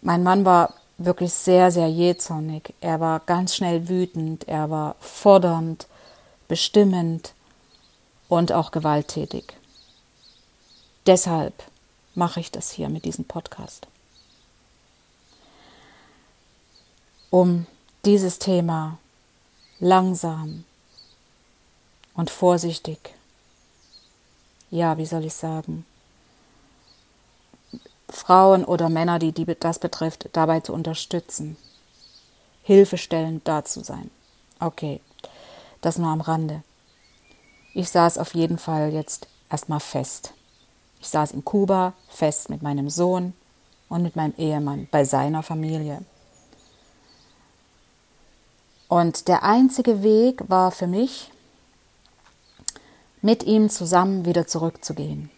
Mein 0.00 0.22
Mann 0.22 0.44
war 0.44 0.74
wirklich 1.04 1.32
sehr, 1.32 1.70
sehr 1.70 1.88
jähzornig. 1.88 2.74
Er 2.80 3.00
war 3.00 3.20
ganz 3.20 3.56
schnell 3.56 3.88
wütend, 3.88 4.46
er 4.46 4.70
war 4.70 4.96
fordernd, 5.00 5.86
bestimmend 6.46 7.32
und 8.28 8.52
auch 8.52 8.70
gewalttätig. 8.70 9.54
Deshalb 11.06 11.54
mache 12.14 12.40
ich 12.40 12.50
das 12.50 12.70
hier 12.70 12.90
mit 12.90 13.06
diesem 13.06 13.24
Podcast. 13.24 13.86
Um 17.30 17.66
dieses 18.04 18.38
Thema 18.38 18.98
langsam 19.78 20.64
und 22.14 22.28
vorsichtig, 22.28 23.14
ja, 24.70 24.98
wie 24.98 25.06
soll 25.06 25.24
ich 25.24 25.34
sagen, 25.34 25.86
Frauen 28.10 28.64
oder 28.64 28.88
Männer, 28.88 29.18
die, 29.18 29.32
die 29.32 29.46
das 29.58 29.78
betrifft, 29.78 30.28
dabei 30.32 30.60
zu 30.60 30.72
unterstützen, 30.72 31.56
hilfestellend 32.62 33.46
da 33.46 33.64
zu 33.64 33.82
sein. 33.82 34.10
Okay, 34.58 35.00
das 35.80 35.98
nur 35.98 36.10
am 36.10 36.20
Rande. 36.20 36.62
Ich 37.74 37.88
saß 37.90 38.18
auf 38.18 38.34
jeden 38.34 38.58
Fall 38.58 38.92
jetzt 38.92 39.28
erstmal 39.50 39.80
fest. 39.80 40.34
Ich 41.00 41.08
saß 41.08 41.32
in 41.32 41.44
Kuba 41.44 41.94
fest 42.08 42.50
mit 42.50 42.62
meinem 42.62 42.90
Sohn 42.90 43.32
und 43.88 44.02
mit 44.02 44.16
meinem 44.16 44.34
Ehemann 44.36 44.88
bei 44.90 45.04
seiner 45.04 45.42
Familie. 45.42 46.04
Und 48.88 49.28
der 49.28 49.44
einzige 49.44 50.02
Weg 50.02 50.42
war 50.48 50.72
für 50.72 50.88
mich, 50.88 51.30
mit 53.22 53.44
ihm 53.44 53.70
zusammen 53.70 54.24
wieder 54.24 54.46
zurückzugehen. 54.46 55.30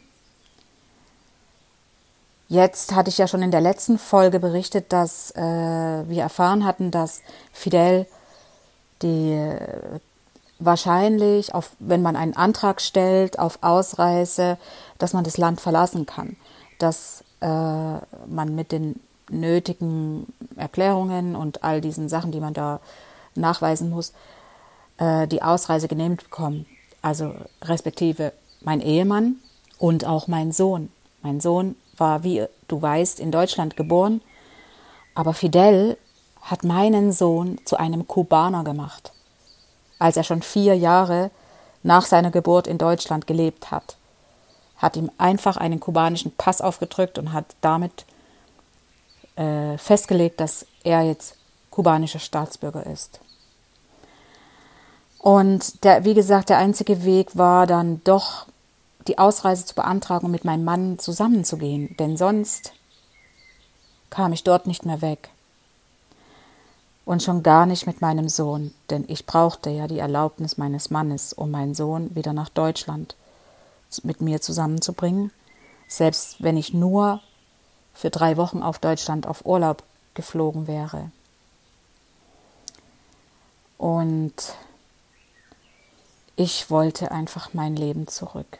Jetzt 2.52 2.94
hatte 2.94 3.08
ich 3.08 3.16
ja 3.16 3.26
schon 3.26 3.40
in 3.40 3.50
der 3.50 3.62
letzten 3.62 3.96
Folge 3.96 4.38
berichtet, 4.38 4.92
dass 4.92 5.30
äh, 5.30 5.40
wir 5.40 6.22
erfahren 6.22 6.66
hatten, 6.66 6.90
dass 6.90 7.22
Fidel 7.50 8.06
die 9.00 9.32
äh, 9.32 9.98
wahrscheinlich, 10.58 11.54
auf, 11.54 11.70
wenn 11.78 12.02
man 12.02 12.14
einen 12.14 12.36
Antrag 12.36 12.82
stellt 12.82 13.38
auf 13.38 13.60
Ausreise, 13.62 14.58
dass 14.98 15.14
man 15.14 15.24
das 15.24 15.38
Land 15.38 15.62
verlassen 15.62 16.04
kann, 16.04 16.36
dass 16.78 17.24
äh, 17.40 17.46
man 17.46 18.54
mit 18.54 18.70
den 18.70 19.00
nötigen 19.30 20.26
Erklärungen 20.56 21.34
und 21.34 21.64
all 21.64 21.80
diesen 21.80 22.10
Sachen, 22.10 22.32
die 22.32 22.40
man 22.40 22.52
da 22.52 22.80
nachweisen 23.34 23.88
muss, 23.88 24.12
äh, 24.98 25.26
die 25.26 25.40
Ausreise 25.40 25.88
genehmigt 25.88 26.24
bekommen. 26.24 26.66
Also 27.00 27.32
respektive 27.62 28.34
mein 28.60 28.82
Ehemann 28.82 29.36
und 29.78 30.04
auch 30.04 30.28
mein 30.28 30.52
Sohn. 30.52 30.90
Mein 31.22 31.40
Sohn 31.40 31.76
war, 32.02 32.24
wie 32.24 32.44
du 32.66 32.82
weißt, 32.82 33.20
in 33.20 33.30
Deutschland 33.30 33.76
geboren, 33.76 34.20
aber 35.14 35.34
Fidel 35.34 35.96
hat 36.40 36.64
meinen 36.64 37.12
Sohn 37.12 37.58
zu 37.64 37.76
einem 37.76 38.08
Kubaner 38.08 38.64
gemacht, 38.64 39.12
als 40.00 40.16
er 40.16 40.24
schon 40.24 40.42
vier 40.42 40.76
Jahre 40.76 41.30
nach 41.84 42.04
seiner 42.04 42.32
Geburt 42.32 42.66
in 42.66 42.78
Deutschland 42.78 43.28
gelebt 43.28 43.70
hat. 43.70 43.96
Hat 44.76 44.96
ihm 44.96 45.10
einfach 45.16 45.56
einen 45.56 45.78
kubanischen 45.78 46.32
Pass 46.36 46.60
aufgedrückt 46.60 47.18
und 47.18 47.32
hat 47.32 47.46
damit 47.60 48.04
äh, 49.36 49.78
festgelegt, 49.78 50.40
dass 50.40 50.66
er 50.82 51.02
jetzt 51.02 51.36
kubanischer 51.70 52.18
Staatsbürger 52.18 52.84
ist. 52.86 53.20
Und 55.18 55.84
der, 55.84 56.04
wie 56.04 56.14
gesagt, 56.14 56.48
der 56.48 56.58
einzige 56.58 57.04
Weg 57.04 57.36
war 57.36 57.68
dann 57.68 58.00
doch 58.02 58.46
die 59.08 59.18
Ausreise 59.18 59.64
zu 59.64 59.74
beantragen 59.74 60.26
und 60.26 60.32
mit 60.32 60.44
meinem 60.44 60.64
Mann 60.64 60.98
zusammenzugehen, 60.98 61.96
denn 61.98 62.16
sonst 62.16 62.72
kam 64.10 64.32
ich 64.32 64.44
dort 64.44 64.66
nicht 64.66 64.84
mehr 64.84 65.00
weg. 65.02 65.30
Und 67.04 67.22
schon 67.22 67.42
gar 67.42 67.66
nicht 67.66 67.86
mit 67.86 68.00
meinem 68.00 68.28
Sohn, 68.28 68.72
denn 68.90 69.04
ich 69.08 69.26
brauchte 69.26 69.70
ja 69.70 69.88
die 69.88 69.98
Erlaubnis 69.98 70.56
meines 70.56 70.90
Mannes, 70.90 71.32
um 71.32 71.50
meinen 71.50 71.74
Sohn 71.74 72.14
wieder 72.14 72.32
nach 72.32 72.48
Deutschland 72.48 73.16
mit 74.04 74.20
mir 74.20 74.40
zusammenzubringen, 74.40 75.32
selbst 75.88 76.42
wenn 76.42 76.56
ich 76.56 76.72
nur 76.72 77.20
für 77.92 78.10
drei 78.10 78.36
Wochen 78.36 78.62
auf 78.62 78.78
Deutschland 78.78 79.26
auf 79.26 79.44
Urlaub 79.44 79.82
geflogen 80.14 80.66
wäre. 80.66 81.10
Und 83.78 84.54
ich 86.36 86.70
wollte 86.70 87.10
einfach 87.10 87.52
mein 87.52 87.76
Leben 87.76 88.06
zurück. 88.06 88.58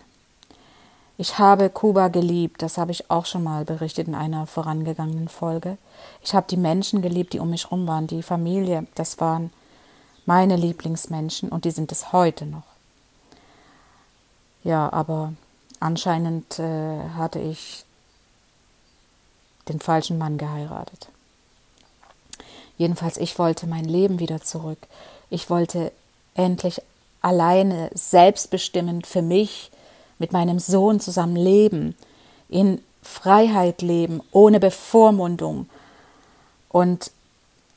Ich 1.18 1.38
habe 1.38 1.68
Kuba 1.68 2.08
geliebt, 2.08 2.62
das 2.62 2.78
habe 2.78 2.90
ich 2.90 3.10
auch 3.10 3.26
schon 3.26 3.44
mal 3.44 3.64
berichtet 3.64 4.08
in 4.08 4.14
einer 4.14 4.46
vorangegangenen 4.46 5.28
Folge. 5.28 5.76
Ich 6.22 6.34
habe 6.34 6.46
die 6.48 6.56
Menschen 6.56 7.02
geliebt, 7.02 7.32
die 7.32 7.38
um 7.38 7.50
mich 7.50 7.64
herum 7.64 7.86
waren, 7.86 8.06
die 8.06 8.22
Familie, 8.22 8.86
das 8.94 9.20
waren 9.20 9.52
meine 10.24 10.56
Lieblingsmenschen 10.56 11.50
und 11.50 11.64
die 11.64 11.70
sind 11.70 11.92
es 11.92 12.12
heute 12.12 12.46
noch. 12.46 12.62
Ja, 14.64 14.92
aber 14.92 15.32
anscheinend 15.80 16.58
äh, 16.58 17.00
hatte 17.16 17.40
ich 17.40 17.84
den 19.68 19.80
falschen 19.80 20.18
Mann 20.18 20.38
geheiratet. 20.38 21.08
Jedenfalls, 22.78 23.16
ich 23.16 23.38
wollte 23.38 23.66
mein 23.66 23.84
Leben 23.84 24.18
wieder 24.18 24.40
zurück. 24.40 24.78
Ich 25.30 25.50
wollte 25.50 25.92
endlich 26.34 26.80
alleine, 27.20 27.90
selbstbestimmend 27.94 29.06
für 29.06 29.22
mich 29.22 29.70
mit 30.22 30.32
meinem 30.32 30.60
Sohn 30.60 31.00
zusammen 31.00 31.36
leben, 31.36 31.96
in 32.48 32.80
Freiheit 33.02 33.82
leben, 33.82 34.22
ohne 34.30 34.60
Bevormundung. 34.60 35.68
Und 36.68 37.10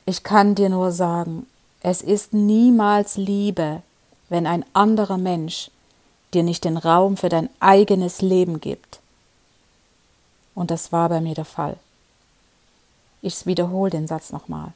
ich 0.06 0.22
kann 0.22 0.54
dir 0.54 0.68
nur 0.68 0.92
sagen, 0.92 1.46
es 1.80 2.02
ist 2.02 2.32
niemals 2.32 3.16
Liebe, 3.16 3.82
wenn 4.28 4.46
ein 4.46 4.64
anderer 4.72 5.18
Mensch 5.18 5.70
dir 6.32 6.44
nicht 6.44 6.64
den 6.64 6.76
Raum 6.76 7.16
für 7.16 7.28
dein 7.28 7.50
eigenes 7.58 8.22
Leben 8.22 8.60
gibt. 8.60 9.00
Und 10.54 10.70
das 10.70 10.92
war 10.92 11.08
bei 11.08 11.20
mir 11.20 11.34
der 11.34 11.44
Fall. 11.44 11.76
Ich 13.22 13.44
wiederhole 13.44 13.90
den 13.90 14.06
Satz 14.06 14.30
nochmal. 14.30 14.72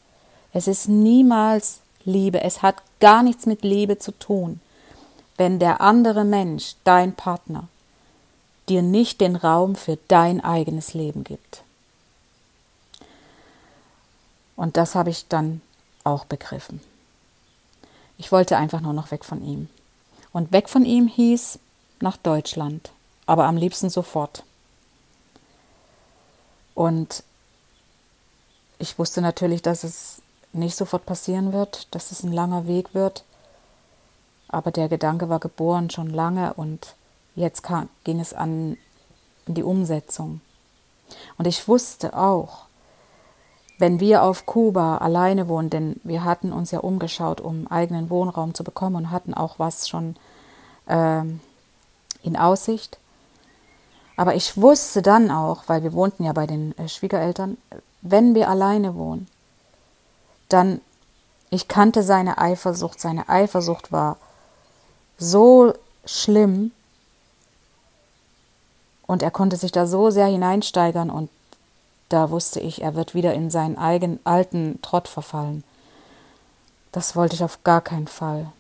Es 0.53 0.67
ist 0.67 0.89
niemals 0.89 1.81
Liebe. 2.05 2.41
Es 2.43 2.63
hat 2.63 2.83
gar 2.99 3.23
nichts 3.23 3.47
mit 3.47 3.63
Liebe 3.63 3.99
zu 3.99 4.11
tun, 4.11 4.61
wenn 5.41 5.59
der 5.59 5.81
andere 5.81 6.27
Mensch, 6.27 6.75
dein 6.85 7.15
Partner, 7.15 7.67
dir 8.69 8.83
nicht 8.83 9.23
den 9.23 9.37
Raum 9.37 9.75
für 9.75 9.97
dein 10.07 10.45
eigenes 10.45 10.93
Leben 10.93 11.25
gibt. 11.25 11.63
Und 14.55 14.77
das 14.77 14.95
habe 14.95 15.09
ich 15.09 15.29
dann 15.29 15.63
auch 16.05 16.27
begriffen. 16.27 16.83
Ich 18.19 18.31
wollte 18.33 18.59
einfach 18.59 18.83
nur 18.83 18.93
noch 18.93 19.13
weg 19.13 19.25
von 19.25 19.43
ihm. 19.43 19.71
Und 20.31 20.53
weg 20.53 20.69
von 20.69 20.85
ihm 20.85 21.07
hieß 21.09 21.59
nach 22.01 22.19
Deutschland, 22.19 22.93
aber 23.25 23.45
am 23.45 23.57
liebsten 23.57 23.89
sofort. 23.89 24.45
Und 26.75 27.25
ich 28.79 28.99
wusste 28.99 29.23
natürlich, 29.23 29.63
dass 29.63 29.85
es 29.85 30.21
nicht 30.53 30.77
sofort 30.77 31.07
passieren 31.07 31.55
wird, 31.55 31.89
dass 31.95 32.13
es 32.13 32.25
ein 32.25 32.33
langer 32.35 32.67
Weg 32.67 32.93
wird. 32.93 33.25
Aber 34.51 34.71
der 34.71 34.89
Gedanke 34.89 35.29
war 35.29 35.39
geboren 35.39 35.91
schon 35.91 36.11
lange 36.11 36.55
und 36.55 36.97
jetzt 37.37 37.63
kam, 37.63 37.89
ging 38.05 38.21
es 38.21 38.35
an 38.35 38.77
die 39.47 39.63
Umsetzung. 39.63 40.41
Und 41.39 41.47
ich 41.47 41.67
wusste 41.69 42.17
auch, 42.17 42.65
wenn 43.79 44.01
wir 44.01 44.23
auf 44.23 44.45
Kuba 44.47 44.99
alleine 44.99 45.49
wohnen, 45.49 45.71
denn 45.71 46.01
wir 46.05 46.25
hatten 46.25 46.53
uns 46.53 46.71
ja 46.71 46.81
umgeschaut, 46.81 47.41
um 47.41 47.67
eigenen 47.69 48.11
Wohnraum 48.11 48.55
zu 48.55 48.63
bekommen 48.63 48.97
und 48.97 49.11
hatten 49.11 49.33
auch 49.33 49.59
was 49.59 49.89
schon 49.89 50.17
äh, 50.87 51.23
in 52.23 52.37
Aussicht. 52.37 52.99
Aber 54.17 54.35
ich 54.35 54.61
wusste 54.61 55.01
dann 55.01 55.31
auch, 55.31 55.63
weil 55.67 55.83
wir 55.83 55.95
wohnten 55.95 56.25
ja 56.25 56.33
bei 56.33 56.47
den 56.47 56.77
äh, 56.77 56.89
Schwiegereltern, 56.89 57.57
wenn 58.03 58.35
wir 58.35 58.51
alleine 58.51 58.95
wohnen, 58.95 59.29
dann, 60.49 60.81
ich 61.49 61.69
kannte 61.69 62.03
seine 62.03 62.37
Eifersucht, 62.39 63.01
seine 63.01 63.29
Eifersucht 63.29 63.93
war 63.93 64.19
so 65.21 65.75
schlimm 66.05 66.73
und 69.07 69.23
er 69.23 69.31
konnte 69.31 69.57
sich 69.57 69.71
da 69.71 69.87
so 69.87 70.11
sehr 70.11 70.27
hineinsteigern 70.27 71.11
und 71.11 71.31
da 72.09 72.31
wusste 72.31 72.59
ich, 72.59 72.83
er 72.83 72.97
wird 72.97 73.15
wieder 73.15 73.35
in 73.35 73.51
seinen 73.51 73.79
eigenen 73.79 74.19
alten 74.25 74.81
Trott 74.83 75.07
verfallen. 75.07 75.63
Das 76.91 77.15
wollte 77.15 77.37
ich 77.37 77.45
auf 77.45 77.63
gar 77.63 77.83
keinen 77.83 78.09
Fall. 78.09 78.51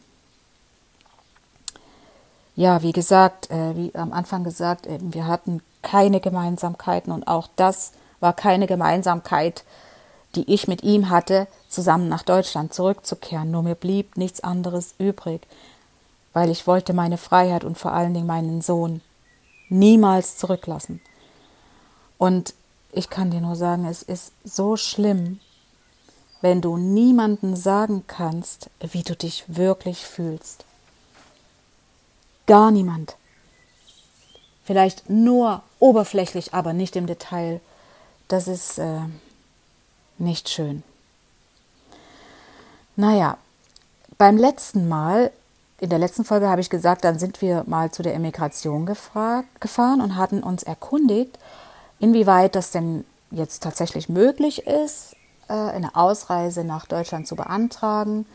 Ja, 2.54 2.82
wie 2.82 2.92
gesagt, 2.92 3.50
äh, 3.50 3.74
wie 3.74 3.94
am 3.94 4.12
Anfang 4.12 4.44
gesagt, 4.44 4.86
äh, 4.86 4.98
wir 5.00 5.26
hatten 5.26 5.62
keine 5.82 6.20
Gemeinsamkeiten 6.20 7.12
und 7.12 7.26
auch 7.26 7.48
das 7.56 7.92
war 8.20 8.34
keine 8.34 8.66
Gemeinsamkeit, 8.66 9.64
die 10.34 10.52
ich 10.52 10.68
mit 10.68 10.82
ihm 10.82 11.10
hatte, 11.10 11.48
zusammen 11.68 12.08
nach 12.08 12.22
Deutschland 12.22 12.74
zurückzukehren. 12.74 13.50
Nur 13.50 13.62
mir 13.62 13.74
blieb 13.74 14.16
nichts 14.16 14.44
anderes 14.44 14.94
übrig, 14.98 15.46
weil 16.32 16.50
ich 16.50 16.66
wollte 16.66 16.92
meine 16.92 17.18
Freiheit 17.18 17.64
und 17.64 17.78
vor 17.78 17.92
allen 17.92 18.14
Dingen 18.14 18.26
meinen 18.26 18.62
Sohn 18.62 19.00
niemals 19.68 20.36
zurücklassen. 20.36 21.00
Und 22.18 22.54
ich 22.92 23.08
kann 23.08 23.30
dir 23.30 23.40
nur 23.40 23.56
sagen, 23.56 23.86
es 23.86 24.02
ist 24.02 24.32
so 24.44 24.76
schlimm, 24.76 25.40
wenn 26.40 26.60
du 26.60 26.76
niemanden 26.76 27.54
sagen 27.56 28.04
kannst, 28.06 28.70
wie 28.80 29.02
du 29.02 29.14
dich 29.14 29.44
wirklich 29.46 30.06
fühlst. 30.06 30.64
Gar 32.46 32.70
niemand. 32.70 33.16
Vielleicht 34.64 35.08
nur 35.08 35.62
oberflächlich, 35.78 36.54
aber 36.54 36.72
nicht 36.72 36.96
im 36.96 37.06
Detail. 37.06 37.60
Das 38.28 38.48
ist 38.48 38.78
äh, 38.78 39.00
nicht 40.18 40.48
schön. 40.48 40.82
Naja, 42.96 43.38
beim 44.18 44.36
letzten 44.36 44.88
Mal, 44.88 45.32
in 45.80 45.88
der 45.88 45.98
letzten 45.98 46.24
Folge 46.24 46.48
habe 46.48 46.60
ich 46.60 46.70
gesagt, 46.70 47.04
dann 47.04 47.18
sind 47.18 47.40
wir 47.40 47.64
mal 47.66 47.90
zu 47.90 48.02
der 48.02 48.14
Emigration 48.14 48.86
gefahren 48.86 50.00
und 50.00 50.16
hatten 50.16 50.42
uns 50.42 50.62
erkundigt, 50.62 51.38
inwieweit 51.98 52.54
das 52.54 52.70
denn 52.70 53.04
jetzt 53.30 53.62
tatsächlich 53.62 54.08
möglich 54.08 54.66
ist, 54.66 55.16
äh, 55.48 55.54
eine 55.54 55.96
Ausreise 55.96 56.64
nach 56.64 56.86
Deutschland 56.86 57.26
zu 57.26 57.34
beantragen. 57.34 58.26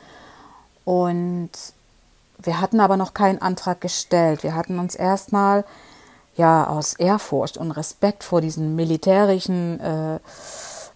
Und 0.86 1.52
wir 2.40 2.60
hatten 2.60 2.80
aber 2.80 2.98
noch 2.98 3.14
keinen 3.14 3.42
Antrag 3.42 3.80
gestellt. 3.80 4.44
Wir 4.44 4.56
hatten 4.56 4.80
uns 4.80 4.96
erstmal 4.96 5.66
ja 6.36 6.68
aus 6.68 6.96
Ehrfurcht 6.96 7.58
und 7.58 7.72
Respekt 7.72 8.24
vor 8.24 8.42
diesen 8.42 8.76
militärischen 8.76 9.80
äh, 9.80 10.20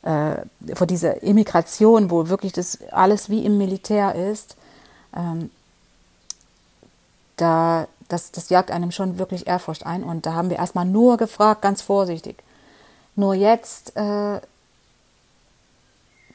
äh, 0.01 0.45
vor 0.75 0.87
dieser 0.87 1.23
Immigration, 1.23 2.09
wo 2.09 2.29
wirklich 2.29 2.53
das 2.53 2.79
alles 2.91 3.29
wie 3.29 3.45
im 3.45 3.57
Militär 3.57 4.15
ist, 4.15 4.55
ähm, 5.15 5.49
da, 7.41 7.87
das, 8.07 8.31
das 8.31 8.49
jagt 8.49 8.71
einem 8.71 8.91
schon 8.91 9.17
wirklich 9.17 9.47
Ehrfurcht 9.47 9.85
ein. 9.85 10.03
Und 10.03 10.25
da 10.25 10.33
haben 10.33 10.49
wir 10.49 10.57
erstmal 10.57 10.85
nur 10.85 11.17
gefragt, 11.17 11.61
ganz 11.61 11.81
vorsichtig. 11.81 12.43
Nur 13.15 13.33
jetzt 13.33 13.95
äh, 13.95 14.39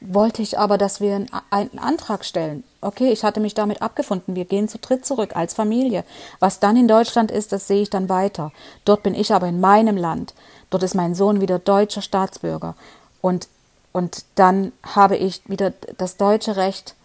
wollte 0.01 0.41
ich 0.41 0.59
aber, 0.59 0.77
dass 0.77 1.01
wir 1.01 1.25
einen, 1.49 1.79
Antrag 1.79 2.25
stellen. 2.25 2.63
Okay, 2.81 3.11
ich 3.11 3.23
hatte 3.23 3.39
mich 3.39 3.53
damit 3.53 3.81
abgefunden. 3.81 4.35
Wir 4.35 4.45
gehen 4.45 4.67
zu 4.67 4.77
dritt 4.77 5.05
zurück 5.05 5.35
als 5.35 5.53
Familie. 5.53 6.03
Was 6.39 6.59
dann 6.59 6.77
in 6.77 6.87
Deutschland 6.87 7.31
ist, 7.31 7.51
das 7.51 7.67
sehe 7.67 7.81
ich 7.81 7.89
dann 7.89 8.09
weiter. 8.09 8.51
Dort 8.85 9.03
bin 9.03 9.15
ich 9.15 9.33
aber 9.33 9.47
in 9.47 9.59
meinem 9.59 9.97
Land. 9.97 10.33
Dort 10.69 10.83
ist 10.83 10.95
mein 10.95 11.15
Sohn 11.15 11.41
wieder 11.41 11.59
deutscher 11.59 12.01
Staatsbürger. 12.01 12.75
Und 13.21 13.47
und 13.95 14.25
dann 14.35 14.73
habe 14.83 15.15
ich 15.15 15.41
wieder 15.47 15.71
das 15.97 16.17
deutsche 16.17 16.57
Recht 16.57 16.95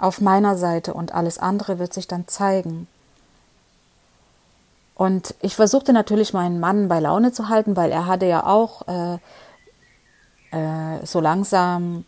auf 0.00 0.20
meiner 0.20 0.56
Seite 0.56 0.92
und 0.92 1.14
alles 1.14 1.38
andere 1.38 1.78
wird 1.78 1.94
sich 1.94 2.08
dann 2.08 2.26
zeigen. 2.26 2.88
Und 4.94 5.34
ich 5.42 5.56
versuchte 5.56 5.92
natürlich 5.92 6.32
meinen 6.32 6.60
Mann 6.60 6.88
bei 6.88 7.00
Laune 7.00 7.32
zu 7.32 7.48
halten, 7.48 7.76
weil 7.76 7.90
er 7.90 8.06
hatte 8.06 8.26
ja 8.26 8.46
auch 8.46 8.86
äh, 8.86 9.14
äh, 10.52 11.04
so 11.04 11.20
langsam 11.20 12.04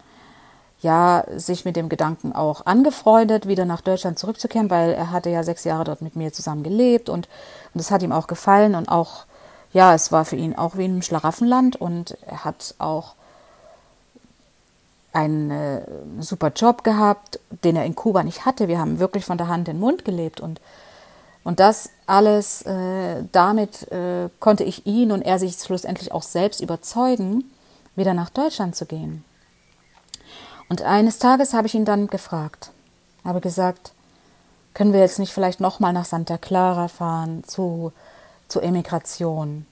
ja 0.81 1.25
sich 1.37 1.65
mit 1.65 1.75
dem 1.75 1.89
Gedanken 1.89 2.33
auch 2.33 2.65
angefreundet, 2.65 3.49
wieder 3.49 3.65
nach 3.65 3.81
Deutschland 3.81 4.19
zurückzukehren, 4.19 4.71
weil 4.71 4.93
er 4.93 5.11
hatte 5.11 5.31
ja 5.31 5.43
sechs 5.43 5.65
Jahre 5.65 5.85
dort 5.85 6.03
mit 6.03 6.17
mir 6.17 6.33
zusammen 6.33 6.63
gelebt 6.63 7.09
und 7.09 7.29
und 7.75 7.81
es 7.81 7.91
hat 7.91 8.03
ihm 8.03 8.13
auch 8.13 8.27
gefallen 8.27 8.75
und 8.75 8.89
auch 8.89 9.25
ja 9.73 9.95
es 9.95 10.13
war 10.13 10.25
für 10.25 10.37
ihn 10.37 10.55
auch 10.55 10.77
wie 10.77 10.85
einem 10.85 11.03
Schlaraffenland 11.03 11.77
und 11.77 12.17
er 12.27 12.45
hat 12.45 12.75
auch 12.79 13.15
einen 15.13 15.51
äh, 15.51 15.81
super 16.21 16.53
Job 16.55 16.85
gehabt, 16.85 17.41
den 17.65 17.75
er 17.75 17.87
in 17.87 17.95
Kuba 17.95 18.23
nicht 18.23 18.45
hatte. 18.45 18.69
Wir 18.69 18.79
haben 18.79 18.99
wirklich 18.99 19.25
von 19.25 19.39
der 19.39 19.49
Hand 19.49 19.67
in 19.69 19.77
den 19.77 19.81
Mund 19.81 20.05
gelebt 20.05 20.41
und 20.41 20.61
und 21.47 21.61
das 21.61 21.91
alles, 22.07 22.63
äh, 22.63 23.23
damit 23.31 23.87
äh, 23.93 24.29
konnte 24.41 24.65
ich 24.65 24.85
ihn 24.85 25.13
und 25.13 25.23
er 25.23 25.39
sich 25.39 25.55
schlussendlich 25.55 26.11
auch 26.11 26.25
selbst 26.25 26.61
überzeugen, 26.61 27.45
wieder 27.95 28.15
nach 28.15 28.31
Deutschland 28.31 28.75
zu 28.75 28.85
gehen. 28.85 29.25
Und 30.69 30.83
eines 30.83 31.21
Tages 31.21 31.55
habe 31.55 31.69
ich 31.69 31.77
ihn 31.77 31.85
dann 31.85 32.09
gefragt, 32.09 32.73
habe 33.25 33.41
gesagt, 33.41 33.93
können 34.75 34.93
wir 34.93 34.99
jetzt 34.99 35.21
nicht 35.21 35.33
vielleicht 35.33 35.61
nochmal 35.61 35.93
nach 35.93 36.05
Santa 36.05 36.37
Clara 36.37 36.89
fahren 36.89 37.45
zu, 37.45 37.93
zur 38.49 38.65
Emigration? 38.65 39.67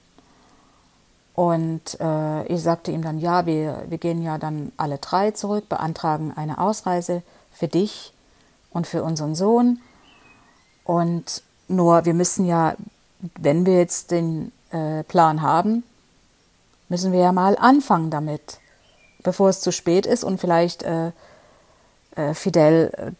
Und 1.33 1.99
äh, 1.99 2.45
ich 2.45 2.63
sagte 2.63 2.91
ihm 2.91 3.01
dann, 3.01 3.19
ja, 3.19 3.45
wir, 3.45 3.83
wir 3.89 3.97
gehen 3.97 4.21
ja 4.21 4.37
dann 4.37 4.71
alle 4.77 4.97
drei 4.97 5.31
zurück, 5.31 5.67
beantragen 5.67 6.31
eine 6.37 6.57
Ausreise 6.57 7.21
für 7.51 7.67
dich 7.67 8.13
und 8.69 8.87
für 8.87 9.03
unseren 9.03 9.35
Sohn. 9.35 9.81
Und 10.85 11.43
nur, 11.67 12.05
wir 12.05 12.13
müssen 12.13 12.45
ja, 12.45 12.75
wenn 13.39 13.65
wir 13.65 13.77
jetzt 13.77 14.11
den 14.11 14.51
äh, 14.71 15.03
Plan 15.03 15.41
haben, 15.41 15.83
müssen 16.89 17.11
wir 17.11 17.19
ja 17.19 17.31
mal 17.31 17.57
anfangen 17.57 18.09
damit, 18.09 18.59
bevor 19.23 19.49
es 19.49 19.61
zu 19.61 19.71
spät 19.71 20.05
ist 20.05 20.23
und 20.23 20.39
vielleicht 20.39 20.83
äh, 20.83 21.11
äh, 22.15 22.33
Fidel 22.33 22.91
äh, 22.97 23.11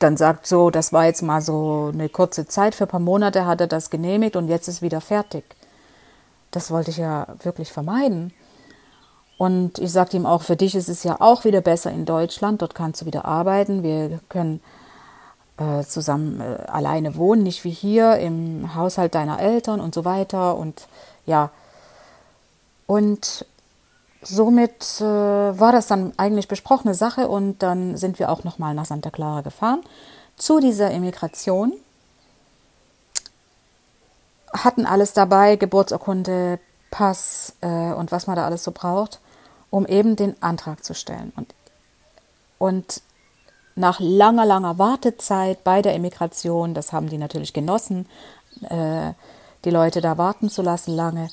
dann 0.00 0.16
sagt, 0.16 0.46
so, 0.46 0.70
das 0.70 0.92
war 0.92 1.06
jetzt 1.06 1.22
mal 1.22 1.40
so 1.40 1.90
eine 1.92 2.08
kurze 2.08 2.46
Zeit, 2.46 2.74
für 2.74 2.84
ein 2.84 2.90
paar 2.90 3.00
Monate 3.00 3.46
hat 3.46 3.60
er 3.60 3.66
das 3.66 3.90
genehmigt 3.90 4.36
und 4.36 4.48
jetzt 4.48 4.68
ist 4.68 4.82
wieder 4.82 5.00
fertig. 5.00 5.44
Das 6.50 6.70
wollte 6.70 6.90
ich 6.90 6.98
ja 6.98 7.26
wirklich 7.42 7.72
vermeiden. 7.72 8.32
Und 9.38 9.78
ich 9.78 9.92
sagte 9.92 10.16
ihm 10.16 10.26
auch, 10.26 10.42
für 10.42 10.56
dich 10.56 10.74
ist 10.74 10.88
es 10.88 11.04
ja 11.04 11.16
auch 11.20 11.44
wieder 11.44 11.60
besser 11.60 11.90
in 11.90 12.04
Deutschland, 12.04 12.60
dort 12.60 12.74
kannst 12.74 13.00
du 13.00 13.06
wieder 13.06 13.24
arbeiten, 13.24 13.82
wir 13.82 14.20
können 14.28 14.60
äh, 15.58 15.84
zusammen 15.84 16.40
äh, 16.40 16.66
alleine 16.68 17.16
wohnen, 17.16 17.42
nicht 17.42 17.64
wie 17.64 17.70
hier 17.70 18.16
im 18.16 18.74
Haushalt 18.74 19.14
deiner 19.14 19.40
Eltern 19.40 19.80
und 19.80 19.94
so 19.94 20.04
weiter. 20.04 20.56
Und 20.56 20.88
ja, 21.26 21.50
und 22.86 23.44
somit 24.22 25.00
äh, 25.00 25.04
war 25.04 25.72
das 25.72 25.86
dann 25.86 26.12
eigentlich 26.16 26.48
besprochene 26.48 26.94
Sache 26.94 27.28
und 27.28 27.62
dann 27.62 27.96
sind 27.96 28.18
wir 28.18 28.30
auch 28.30 28.44
nochmal 28.44 28.74
nach 28.74 28.86
Santa 28.86 29.10
Clara 29.10 29.42
gefahren 29.42 29.80
zu 30.38 30.60
dieser 30.60 30.90
Emigration 30.92 31.72
hatten 34.52 34.86
alles 34.86 35.12
dabei, 35.12 35.56
Geburtsurkunde, 35.56 36.58
Pass 36.90 37.54
äh, 37.60 37.92
und 37.92 38.12
was 38.12 38.26
man 38.26 38.36
da 38.36 38.46
alles 38.46 38.64
so 38.64 38.72
braucht, 38.72 39.20
um 39.68 39.84
eben 39.84 40.16
den 40.16 40.42
Antrag 40.42 40.82
zu 40.82 40.94
stellen. 40.94 41.32
Und, 41.36 41.54
und 42.56 43.02
nach 43.78 44.00
langer, 44.00 44.44
langer 44.44 44.78
Wartezeit 44.78 45.64
bei 45.64 45.82
der 45.82 45.94
Emigration, 45.94 46.74
das 46.74 46.92
haben 46.92 47.08
die 47.08 47.18
natürlich 47.18 47.52
genossen, 47.52 48.06
äh, 48.68 49.12
die 49.64 49.70
Leute 49.70 50.00
da 50.00 50.18
warten 50.18 50.50
zu 50.50 50.62
lassen 50.62 50.94
lange. 50.94 51.28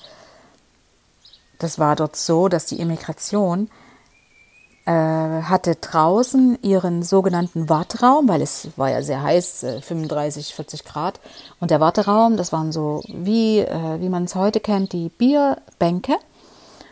Das 1.60 1.80
war 1.80 1.96
dort 1.96 2.16
so, 2.16 2.48
dass 2.48 2.66
die 2.66 2.80
Immigration 2.80 3.70
äh, 4.86 4.92
hatte 4.92 5.76
draußen 5.76 6.60
ihren 6.62 7.02
sogenannten 7.02 7.70
Warteraum, 7.70 8.28
weil 8.28 8.42
es 8.42 8.70
war 8.76 8.92
ja 8.92 9.02
sehr 9.02 9.24
heiß, 9.24 9.64
äh, 9.64 9.82
35, 9.82 10.54
40 10.54 10.86
Grad. 10.86 11.20
Und 11.60 11.72
der 11.72 11.80
Warteraum, 11.80 12.38
das 12.38 12.52
waren 12.52 12.72
so, 12.72 13.02
wie, 13.08 13.60
äh, 13.60 14.00
wie 14.00 14.10
man 14.10 14.26
es 14.26 14.36
heute 14.36 14.60
kennt, 14.60 14.94
die 14.94 15.10
Bierbänke. 15.10 16.18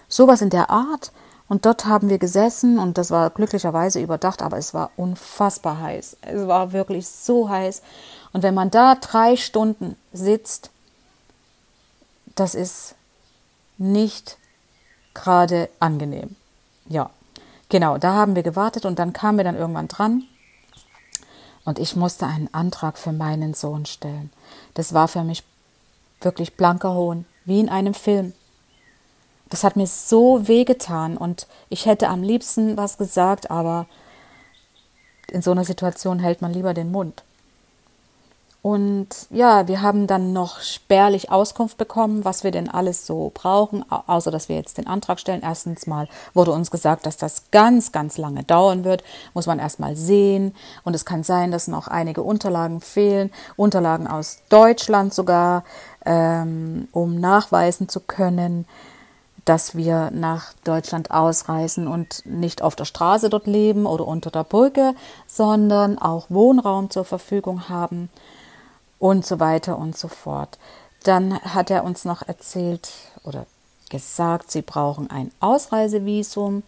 Sowas 0.07 0.41
in 0.41 0.49
der 0.49 0.71
Art. 0.71 1.11
Und 1.53 1.67
dort 1.67 1.85
haben 1.85 2.09
wir 2.09 2.17
gesessen 2.17 2.79
und 2.79 2.97
das 2.97 3.11
war 3.11 3.29
glücklicherweise 3.29 4.01
überdacht, 4.01 4.41
aber 4.41 4.57
es 4.57 4.73
war 4.73 4.89
unfassbar 4.95 5.79
heiß. 5.79 6.17
Es 6.21 6.47
war 6.47 6.73
wirklich 6.73 7.07
so 7.07 7.47
heiß. 7.47 7.83
Und 8.31 8.41
wenn 8.41 8.55
man 8.55 8.71
da 8.71 8.95
drei 8.95 9.35
Stunden 9.35 9.95
sitzt, 10.11 10.71
das 12.33 12.55
ist 12.55 12.95
nicht 13.77 14.39
gerade 15.13 15.69
angenehm. 15.79 16.35
Ja, 16.89 17.11
genau, 17.69 17.99
da 17.99 18.13
haben 18.13 18.35
wir 18.35 18.41
gewartet 18.41 18.85
und 18.85 18.97
dann 18.97 19.13
kamen 19.13 19.37
wir 19.37 19.45
dann 19.45 19.55
irgendwann 19.55 19.87
dran 19.87 20.23
und 21.65 21.77
ich 21.77 21.95
musste 21.95 22.25
einen 22.25 22.51
Antrag 22.51 22.97
für 22.97 23.11
meinen 23.11 23.53
Sohn 23.53 23.85
stellen. 23.85 24.31
Das 24.73 24.95
war 24.95 25.07
für 25.07 25.23
mich 25.23 25.43
wirklich 26.19 26.55
blanker 26.57 26.95
Hohn, 26.95 27.25
wie 27.45 27.59
in 27.59 27.69
einem 27.69 27.93
Film. 27.93 28.33
Das 29.53 29.63
hat 29.63 29.75
mir 29.75 29.85
so 29.85 30.47
wehgetan 30.47 31.15
und 31.15 31.45
ich 31.69 31.85
hätte 31.85 32.09
am 32.09 32.23
liebsten 32.23 32.75
was 32.75 32.97
gesagt, 32.97 33.51
aber 33.51 33.85
in 35.29 35.43
so 35.43 35.51
einer 35.51 35.63
Situation 35.63 36.17
hält 36.17 36.41
man 36.41 36.51
lieber 36.51 36.73
den 36.73 36.91
Mund. 36.91 37.23
Und 38.63 39.09
ja, 39.29 39.67
wir 39.67 39.83
haben 39.83 40.07
dann 40.07 40.33
noch 40.33 40.61
spärlich 40.61 41.29
Auskunft 41.29 41.77
bekommen, 41.77 42.25
was 42.25 42.43
wir 42.43 42.49
denn 42.49 42.67
alles 42.67 43.05
so 43.05 43.29
brauchen, 43.31 43.85
außer 43.91 44.31
dass 44.31 44.49
wir 44.49 44.55
jetzt 44.55 44.79
den 44.79 44.87
Antrag 44.87 45.19
stellen. 45.19 45.43
Erstens 45.43 45.85
mal 45.85 46.07
wurde 46.33 46.51
uns 46.51 46.71
gesagt, 46.71 47.05
dass 47.05 47.17
das 47.17 47.51
ganz, 47.51 47.91
ganz 47.91 48.17
lange 48.17 48.43
dauern 48.43 48.83
wird, 48.83 49.03
muss 49.35 49.45
man 49.45 49.59
erst 49.59 49.79
mal 49.79 49.95
sehen. 49.95 50.55
Und 50.83 50.95
es 50.95 51.05
kann 51.05 51.21
sein, 51.21 51.51
dass 51.51 51.67
noch 51.67 51.87
einige 51.87 52.23
Unterlagen 52.23 52.81
fehlen, 52.81 53.31
Unterlagen 53.55 54.07
aus 54.07 54.39
Deutschland 54.49 55.13
sogar, 55.13 55.63
ähm, 56.07 56.87
um 56.91 57.19
nachweisen 57.19 57.87
zu 57.87 57.99
können, 57.99 58.65
dass 59.45 59.75
wir 59.75 60.09
nach 60.11 60.53
Deutschland 60.63 61.11
ausreisen 61.11 61.87
und 61.87 62.25
nicht 62.25 62.61
auf 62.61 62.75
der 62.75 62.85
Straße 62.85 63.29
dort 63.29 63.47
leben 63.47 63.85
oder 63.85 64.07
unter 64.07 64.31
der 64.31 64.43
Brücke, 64.43 64.95
sondern 65.27 65.97
auch 65.97 66.29
Wohnraum 66.29 66.89
zur 66.89 67.03
Verfügung 67.05 67.67
haben 67.67 68.09
und 68.99 69.25
so 69.25 69.39
weiter 69.39 69.77
und 69.77 69.97
so 69.97 70.07
fort. 70.07 70.57
Dann 71.03 71.39
hat 71.41 71.69
er 71.69 71.83
uns 71.83 72.05
noch 72.05 72.21
erzählt 72.21 72.89
oder 73.23 73.45
gesagt, 73.89 74.49
sie 74.49 74.61
brauchen 74.61 75.09
ein 75.09 75.31
Ausreisevisum. 75.41 76.63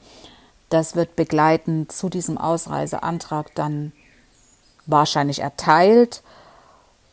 Das 0.70 0.96
wird 0.96 1.16
begleitend 1.16 1.92
zu 1.92 2.10
diesem 2.10 2.38
Ausreiseantrag 2.38 3.56
dann 3.56 3.94
wahrscheinlich 4.86 5.40
erteilt. 5.40 6.22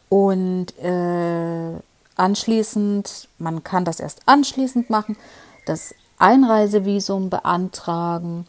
Und 0.08 0.76
äh, 0.78 1.80
anschließend, 2.16 3.28
man 3.38 3.64
kann 3.64 3.84
das 3.84 4.00
erst 4.00 4.22
anschließend 4.26 4.90
machen, 4.90 5.16
das 5.64 5.94
Einreisevisum 6.18 7.30
beantragen 7.30 8.46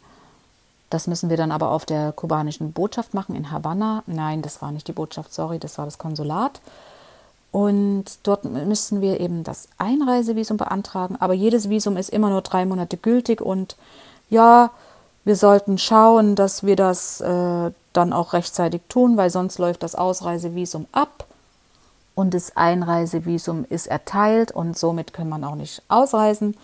das 0.94 1.08
müssen 1.08 1.28
wir 1.28 1.36
dann 1.36 1.50
aber 1.50 1.72
auf 1.72 1.84
der 1.86 2.12
kubanischen 2.12 2.70
Botschaft 2.70 3.14
machen 3.14 3.34
in 3.34 3.50
Havanna. 3.50 4.04
Nein, 4.06 4.42
das 4.42 4.62
war 4.62 4.70
nicht 4.70 4.86
die 4.86 4.92
Botschaft, 4.92 5.34
sorry, 5.34 5.58
das 5.58 5.76
war 5.76 5.86
das 5.86 5.98
Konsulat. 5.98 6.60
Und 7.50 8.04
dort 8.22 8.44
müssen 8.44 9.00
wir 9.00 9.18
eben 9.18 9.42
das 9.42 9.66
Einreisevisum 9.76 10.56
beantragen. 10.56 11.16
Aber 11.18 11.34
jedes 11.34 11.68
Visum 11.68 11.96
ist 11.96 12.10
immer 12.10 12.30
nur 12.30 12.42
drei 12.42 12.64
Monate 12.64 12.96
gültig. 12.96 13.40
Und 13.40 13.76
ja, 14.30 14.70
wir 15.24 15.34
sollten 15.34 15.78
schauen, 15.78 16.36
dass 16.36 16.62
wir 16.62 16.76
das 16.76 17.20
äh, 17.20 17.72
dann 17.92 18.12
auch 18.12 18.32
rechtzeitig 18.32 18.82
tun, 18.88 19.16
weil 19.16 19.30
sonst 19.30 19.58
läuft 19.58 19.82
das 19.82 19.96
Ausreisevisum 19.96 20.86
ab 20.92 21.26
und 22.14 22.34
das 22.34 22.56
Einreisevisum 22.56 23.64
ist 23.68 23.88
erteilt 23.88 24.52
und 24.52 24.78
somit 24.78 25.12
kann 25.12 25.28
man 25.28 25.42
auch 25.42 25.56
nicht 25.56 25.82
ausreisen. 25.88 26.56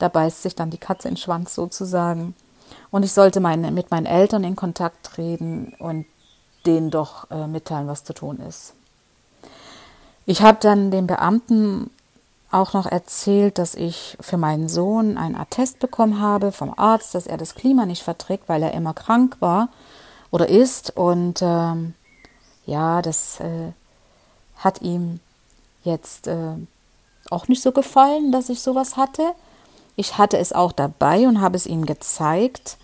Da 0.00 0.08
beißt 0.08 0.42
sich 0.42 0.54
dann 0.54 0.70
die 0.70 0.78
Katze 0.78 1.08
in 1.08 1.14
den 1.14 1.20
Schwanz 1.20 1.54
sozusagen. 1.54 2.34
Und 2.90 3.04
ich 3.04 3.12
sollte 3.12 3.40
meine, 3.40 3.70
mit 3.70 3.90
meinen 3.90 4.06
Eltern 4.06 4.42
in 4.44 4.56
Kontakt 4.56 5.04
treten 5.04 5.74
und 5.78 6.06
denen 6.66 6.90
doch 6.90 7.30
äh, 7.30 7.46
mitteilen, 7.46 7.86
was 7.86 8.04
zu 8.04 8.12
tun 8.12 8.38
ist. 8.40 8.74
Ich 10.26 10.42
habe 10.42 10.58
dann 10.60 10.90
dem 10.90 11.06
Beamten 11.06 11.90
auch 12.50 12.72
noch 12.72 12.86
erzählt, 12.86 13.58
dass 13.58 13.74
ich 13.74 14.16
für 14.20 14.36
meinen 14.36 14.68
Sohn 14.68 15.16
einen 15.16 15.36
Attest 15.36 15.78
bekommen 15.78 16.20
habe 16.20 16.52
vom 16.52 16.74
Arzt, 16.76 17.14
dass 17.14 17.26
er 17.26 17.36
das 17.36 17.54
Klima 17.54 17.86
nicht 17.86 18.02
verträgt, 18.02 18.48
weil 18.48 18.62
er 18.62 18.74
immer 18.74 18.92
krank 18.92 19.36
war 19.40 19.68
oder 20.30 20.48
ist. 20.48 20.96
Und 20.96 21.40
ähm, 21.42 21.94
ja, 22.66 23.02
das 23.02 23.40
äh, 23.40 23.72
hat 24.56 24.82
ihm 24.82 25.20
jetzt 25.84 26.26
äh, 26.26 26.54
auch 27.30 27.48
nicht 27.48 27.62
so 27.62 27.72
gefallen, 27.72 28.32
dass 28.32 28.48
ich 28.48 28.60
sowas 28.60 28.96
hatte. 28.96 29.32
Ich 30.00 30.16
hatte 30.16 30.38
es 30.38 30.54
auch 30.54 30.72
dabei 30.72 31.28
und 31.28 31.42
habe 31.42 31.58
es 31.58 31.66
ihm 31.66 31.84
gezeigt. 31.84 32.78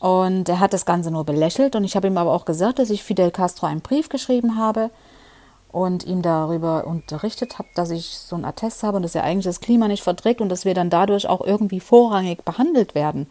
Und 0.00 0.48
er 0.48 0.58
hat 0.58 0.72
das 0.72 0.86
Ganze 0.86 1.12
nur 1.12 1.22
belächelt. 1.22 1.76
Und 1.76 1.84
ich 1.84 1.94
habe 1.94 2.08
ihm 2.08 2.18
aber 2.18 2.32
auch 2.32 2.44
gesagt, 2.44 2.80
dass 2.80 2.90
ich 2.90 3.04
Fidel 3.04 3.30
Castro 3.30 3.66
einen 3.66 3.80
Brief 3.80 4.08
geschrieben 4.08 4.58
habe 4.58 4.90
und 5.70 6.02
ihm 6.04 6.20
darüber 6.20 6.84
unterrichtet 6.84 7.60
habe, 7.60 7.68
dass 7.76 7.90
ich 7.90 8.18
so 8.18 8.34
einen 8.34 8.44
Attest 8.44 8.82
habe 8.82 8.96
und 8.96 9.04
dass 9.04 9.14
er 9.14 9.22
eigentlich 9.22 9.44
das 9.44 9.60
Klima 9.60 9.86
nicht 9.86 10.02
verträgt 10.02 10.40
und 10.40 10.48
dass 10.48 10.64
wir 10.64 10.74
dann 10.74 10.90
dadurch 10.90 11.28
auch 11.28 11.42
irgendwie 11.42 11.78
vorrangig 11.78 12.44
behandelt 12.44 12.96
werden. 12.96 13.28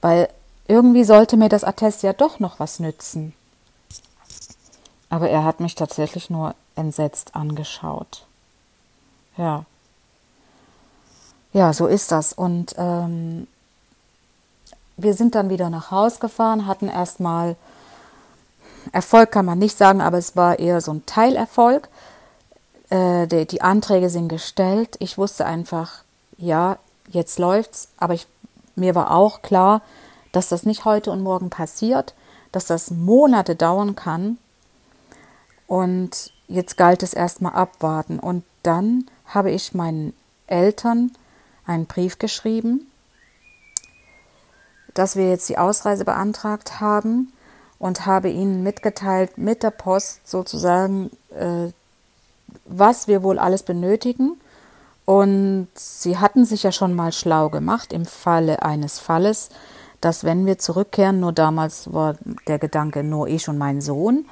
Weil 0.00 0.28
irgendwie 0.68 1.02
sollte 1.02 1.36
mir 1.36 1.48
das 1.48 1.64
Attest 1.64 2.04
ja 2.04 2.12
doch 2.12 2.38
noch 2.38 2.60
was 2.60 2.78
nützen. 2.78 3.34
Aber 5.10 5.28
er 5.28 5.42
hat 5.42 5.58
mich 5.58 5.74
tatsächlich 5.74 6.30
nur 6.30 6.54
entsetzt 6.76 7.34
angeschaut. 7.34 8.24
Ja. 9.36 9.64
Ja, 11.52 11.72
so 11.72 11.86
ist 11.86 12.12
das. 12.12 12.32
Und 12.32 12.74
ähm, 12.78 13.46
wir 14.96 15.14
sind 15.14 15.34
dann 15.34 15.50
wieder 15.50 15.70
nach 15.70 15.90
Haus 15.90 16.20
gefahren, 16.20 16.66
hatten 16.66 16.88
erstmal 16.88 17.56
Erfolg 18.90 19.30
kann 19.30 19.46
man 19.46 19.58
nicht 19.58 19.76
sagen, 19.76 20.00
aber 20.00 20.18
es 20.18 20.34
war 20.34 20.58
eher 20.58 20.80
so 20.80 20.92
ein 20.92 21.06
Teilerfolg. 21.06 21.88
Äh, 22.90 23.28
die, 23.28 23.46
die, 23.46 23.62
Anträge 23.62 24.10
sind 24.10 24.28
gestellt. 24.28 24.96
Ich 24.98 25.18
wusste 25.18 25.46
einfach, 25.46 26.02
ja, 26.36 26.78
jetzt 27.08 27.38
läuft's, 27.38 27.88
aber 27.96 28.14
ich, 28.14 28.26
mir 28.74 28.94
war 28.94 29.12
auch 29.12 29.42
klar, 29.42 29.82
dass 30.32 30.48
das 30.48 30.64
nicht 30.64 30.84
heute 30.84 31.12
und 31.12 31.22
morgen 31.22 31.50
passiert, 31.50 32.14
dass 32.50 32.66
das 32.66 32.90
Monate 32.90 33.54
dauern 33.54 33.94
kann. 33.94 34.38
Und 35.66 36.32
jetzt 36.48 36.76
galt 36.76 37.02
es 37.02 37.14
erstmal 37.14 37.52
abwarten. 37.52 38.18
Und 38.18 38.44
dann 38.62 39.06
habe 39.26 39.50
ich 39.50 39.74
meinen 39.74 40.12
Eltern 40.46 41.12
einen 41.66 41.86
Brief 41.86 42.18
geschrieben, 42.18 42.86
dass 44.94 45.16
wir 45.16 45.28
jetzt 45.28 45.48
die 45.48 45.58
Ausreise 45.58 46.04
beantragt 46.04 46.80
haben 46.80 47.32
und 47.78 48.06
habe 48.06 48.28
ihnen 48.28 48.62
mitgeteilt 48.62 49.38
mit 49.38 49.62
der 49.62 49.70
Post 49.70 50.28
sozusagen, 50.28 51.10
äh, 51.30 51.72
was 52.64 53.08
wir 53.08 53.22
wohl 53.22 53.38
alles 53.38 53.62
benötigen. 53.62 54.40
Und 55.04 55.68
sie 55.74 56.18
hatten 56.18 56.44
sich 56.44 56.62
ja 56.62 56.70
schon 56.70 56.94
mal 56.94 57.12
schlau 57.12 57.48
gemacht 57.48 57.92
im 57.92 58.06
Falle 58.06 58.62
eines 58.62 58.98
Falles, 58.98 59.48
dass 60.00 60.24
wenn 60.24 60.46
wir 60.46 60.58
zurückkehren, 60.58 61.20
nur 61.20 61.32
damals 61.32 61.92
war 61.92 62.16
der 62.46 62.58
Gedanke 62.58 63.02
nur 63.02 63.28
ich 63.28 63.48
und 63.48 63.58
mein 63.58 63.80
Sohn. 63.80 64.26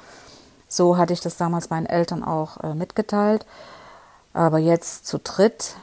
So 0.67 0.95
hatte 0.97 1.11
ich 1.11 1.19
das 1.19 1.35
damals 1.35 1.69
meinen 1.69 1.85
Eltern 1.85 2.23
auch 2.23 2.57
äh, 2.63 2.73
mitgeteilt. 2.73 3.45
Aber 4.33 4.59
jetzt 4.59 5.05
zu 5.05 5.19
dritt, 5.19 5.75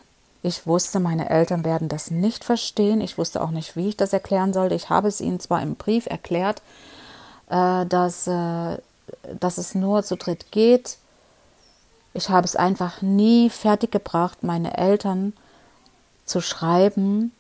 ich 0.43 0.67
wusste, 0.67 1.01
meine 1.01 1.31
Eltern 1.31 1.65
werden 1.65 1.89
das 1.89 2.11
nicht 2.11 2.45
verstehen. 2.45 3.01
Ich 3.01 3.19
wusste 3.19 3.43
auch 3.43 3.51
nicht, 3.51 3.77
wie 3.77 3.89
ich 3.89 3.97
das 3.97 4.13
erklären 4.13 4.53
sollte. 4.53 4.75
Ich 4.75 4.89
habe 4.89 5.09
es 5.09 5.21
ihnen 5.21 5.41
zwar 5.41 5.63
im 5.63 5.75
Brief 5.75 6.07
erklärt, 6.07 6.63
äh, 7.49 7.85
dass, 7.87 8.27
äh, 8.27 8.79
dass 9.39 9.59
es 9.59 9.75
nur 9.75 10.05
zu 10.05 10.17
dritt 10.17 10.53
geht. 10.53 10.99
Ich 12.15 12.31
habe 12.31 12.45
es 12.45 12.57
einfach 12.57 13.03
nie 13.03 13.51
fertiggebracht, 13.51 14.43
meine 14.43 14.77
Eltern 14.77 15.33
zu 16.25 16.41
schreiben, 16.41 17.33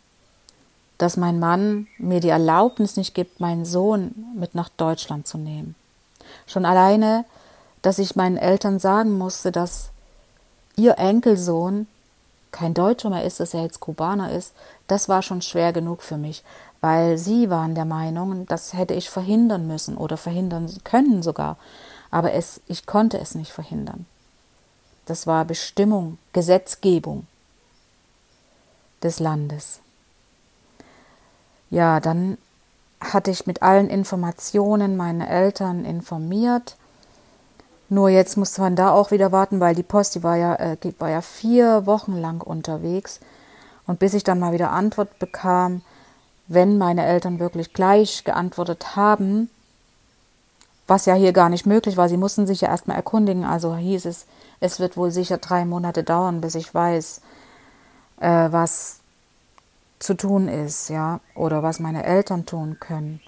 dass 0.98 1.16
mein 1.16 1.38
Mann 1.38 1.86
mir 1.98 2.20
die 2.20 2.28
Erlaubnis 2.28 2.96
nicht 2.96 3.14
gibt, 3.14 3.38
meinen 3.38 3.64
Sohn 3.64 4.14
mit 4.34 4.56
nach 4.56 4.68
Deutschland 4.70 5.28
zu 5.28 5.38
nehmen. 5.38 5.76
Schon 6.46 6.64
alleine, 6.64 7.24
dass 7.82 8.00
ich 8.00 8.16
meinen 8.16 8.36
Eltern 8.36 8.80
sagen 8.80 9.16
musste, 9.16 9.52
dass 9.52 9.90
ihr 10.76 10.98
Enkelsohn 10.98 11.86
kein 12.52 12.74
Deutscher 12.74 13.10
mehr 13.10 13.24
ist, 13.24 13.40
dass 13.40 13.54
er 13.54 13.62
jetzt 13.62 13.80
Kubaner 13.80 14.32
ist, 14.32 14.54
das 14.86 15.08
war 15.08 15.22
schon 15.22 15.42
schwer 15.42 15.72
genug 15.72 16.02
für 16.02 16.16
mich, 16.16 16.42
weil 16.80 17.18
sie 17.18 17.50
waren 17.50 17.74
der 17.74 17.84
Meinung, 17.84 18.46
das 18.46 18.72
hätte 18.72 18.94
ich 18.94 19.10
verhindern 19.10 19.66
müssen 19.66 19.96
oder 19.96 20.16
verhindern 20.16 20.72
können 20.84 21.22
sogar. 21.22 21.56
Aber 22.10 22.32
es, 22.32 22.60
ich 22.66 22.86
konnte 22.86 23.18
es 23.18 23.34
nicht 23.34 23.52
verhindern. 23.52 24.06
Das 25.06 25.26
war 25.26 25.44
Bestimmung, 25.44 26.18
Gesetzgebung 26.32 27.26
des 29.02 29.20
Landes. 29.20 29.80
Ja, 31.70 32.00
dann 32.00 32.38
hatte 33.00 33.30
ich 33.30 33.46
mit 33.46 33.62
allen 33.62 33.88
Informationen 33.88 34.96
meine 34.96 35.28
Eltern 35.28 35.84
informiert. 35.84 36.76
Nur 37.88 38.10
jetzt 38.10 38.36
musste 38.36 38.60
man 38.60 38.76
da 38.76 38.90
auch 38.90 39.10
wieder 39.10 39.32
warten, 39.32 39.60
weil 39.60 39.74
die 39.74 39.82
Post, 39.82 40.14
die 40.14 40.22
war 40.22 40.36
ja, 40.36 40.54
äh, 40.56 40.76
war 40.98 41.08
ja 41.08 41.22
vier 41.22 41.86
Wochen 41.86 42.16
lang 42.16 42.42
unterwegs. 42.42 43.20
Und 43.86 43.98
bis 43.98 44.12
ich 44.14 44.24
dann 44.24 44.38
mal 44.38 44.52
wieder 44.52 44.70
Antwort 44.70 45.18
bekam, 45.18 45.82
wenn 46.48 46.76
meine 46.78 47.04
Eltern 47.04 47.38
wirklich 47.38 47.72
gleich 47.72 48.24
geantwortet 48.24 48.96
haben, 48.96 49.48
was 50.86 51.06
ja 51.06 51.14
hier 51.14 51.32
gar 51.32 51.48
nicht 51.50 51.66
möglich 51.66 51.96
war, 51.96 52.08
sie 52.08 52.16
mussten 52.16 52.46
sich 52.46 52.62
ja 52.62 52.68
erstmal 52.68 52.96
erkundigen, 52.96 53.44
also 53.44 53.76
hieß 53.76 54.06
es, 54.06 54.26
es 54.60 54.80
wird 54.80 54.96
wohl 54.96 55.10
sicher 55.10 55.38
drei 55.38 55.64
Monate 55.64 56.02
dauern, 56.02 56.40
bis 56.40 56.54
ich 56.54 56.74
weiß, 56.74 57.20
äh, 58.20 58.48
was 58.50 59.00
zu 59.98 60.14
tun 60.14 60.48
ist, 60.48 60.88
ja, 60.88 61.20
oder 61.34 61.62
was 61.62 61.80
meine 61.80 62.04
Eltern 62.04 62.46
tun 62.46 62.78
können. 62.80 63.20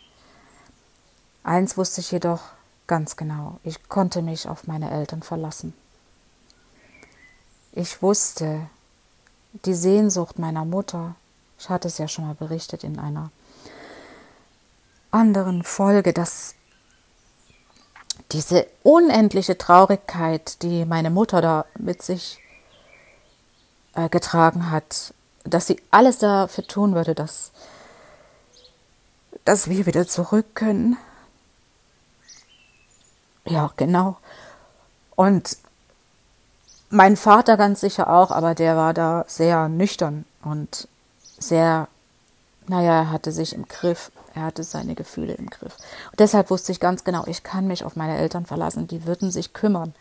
Eins 1.43 1.77
wusste 1.77 2.01
ich 2.01 2.11
jedoch 2.13 2.41
ganz 2.91 3.15
genau, 3.15 3.61
ich 3.63 3.89
konnte 3.89 4.21
mich 4.21 4.49
auf 4.49 4.67
meine 4.67 4.91
Eltern 4.91 5.23
verlassen. 5.23 5.75
Ich 7.71 8.03
wusste, 8.03 8.69
die 9.65 9.75
Sehnsucht 9.75 10.41
meiner 10.41 10.65
Mutter, 10.65 11.15
ich 11.57 11.69
hatte 11.69 11.87
es 11.87 11.99
ja 11.99 12.09
schon 12.09 12.27
mal 12.27 12.35
berichtet 12.35 12.83
in 12.83 12.99
einer 12.99 13.31
anderen 15.13 15.63
Folge, 15.63 16.13
dass 16.13 16.57
diese 18.33 18.67
unendliche 18.83 19.57
Traurigkeit, 19.57 20.61
die 20.63 20.85
meine 20.85 21.11
Mutter 21.11 21.41
da 21.41 21.67
mit 21.79 22.03
sich 22.03 22.41
äh, 23.95 24.09
getragen 24.09 24.73
hat, 24.73 25.15
dass 25.45 25.69
sie 25.69 25.81
alles 25.93 26.19
dafür 26.19 26.67
tun 26.67 26.97
würde, 26.97 27.15
dass, 27.15 27.53
dass 29.45 29.71
wir 29.71 29.87
wieder 29.87 30.09
zurück 30.09 30.57
können. 30.57 30.97
Ja, 33.51 33.71
genau. 33.77 34.17
Und 35.17 35.59
mein 36.89 37.17
Vater 37.17 37.57
ganz 37.57 37.81
sicher 37.81 38.09
auch, 38.09 38.31
aber 38.31 38.55
der 38.55 38.77
war 38.77 38.95
da 38.95 39.25
sehr 39.29 39.69
nüchtern 39.69 40.25
und 40.43 40.89
sehr, 41.39 41.89
naja, 42.69 43.01
er 43.01 43.11
hatte 43.11 43.33
sich 43.33 43.55
im 43.55 43.67
Griff, 43.67 44.13
er 44.35 44.43
hatte 44.43 44.63
seine 44.63 44.95
Gefühle 44.95 45.35
im 45.35 45.51
Griff. 45.51 45.77
Und 46.13 46.21
deshalb 46.21 46.51
wusste 46.51 46.71
ich 46.73 46.81
ganz 46.81 47.03
genau, 47.03 47.25
ich 47.27 47.43
kann 47.43 47.67
mich 47.67 47.85
auf 47.85 47.97
meine 47.97 48.17
Eltern 48.19 48.47
verlassen, 48.47 48.87
die 48.87 49.05
würden 49.05 49.31
sich 49.33 49.53
kümmern. 49.53 49.95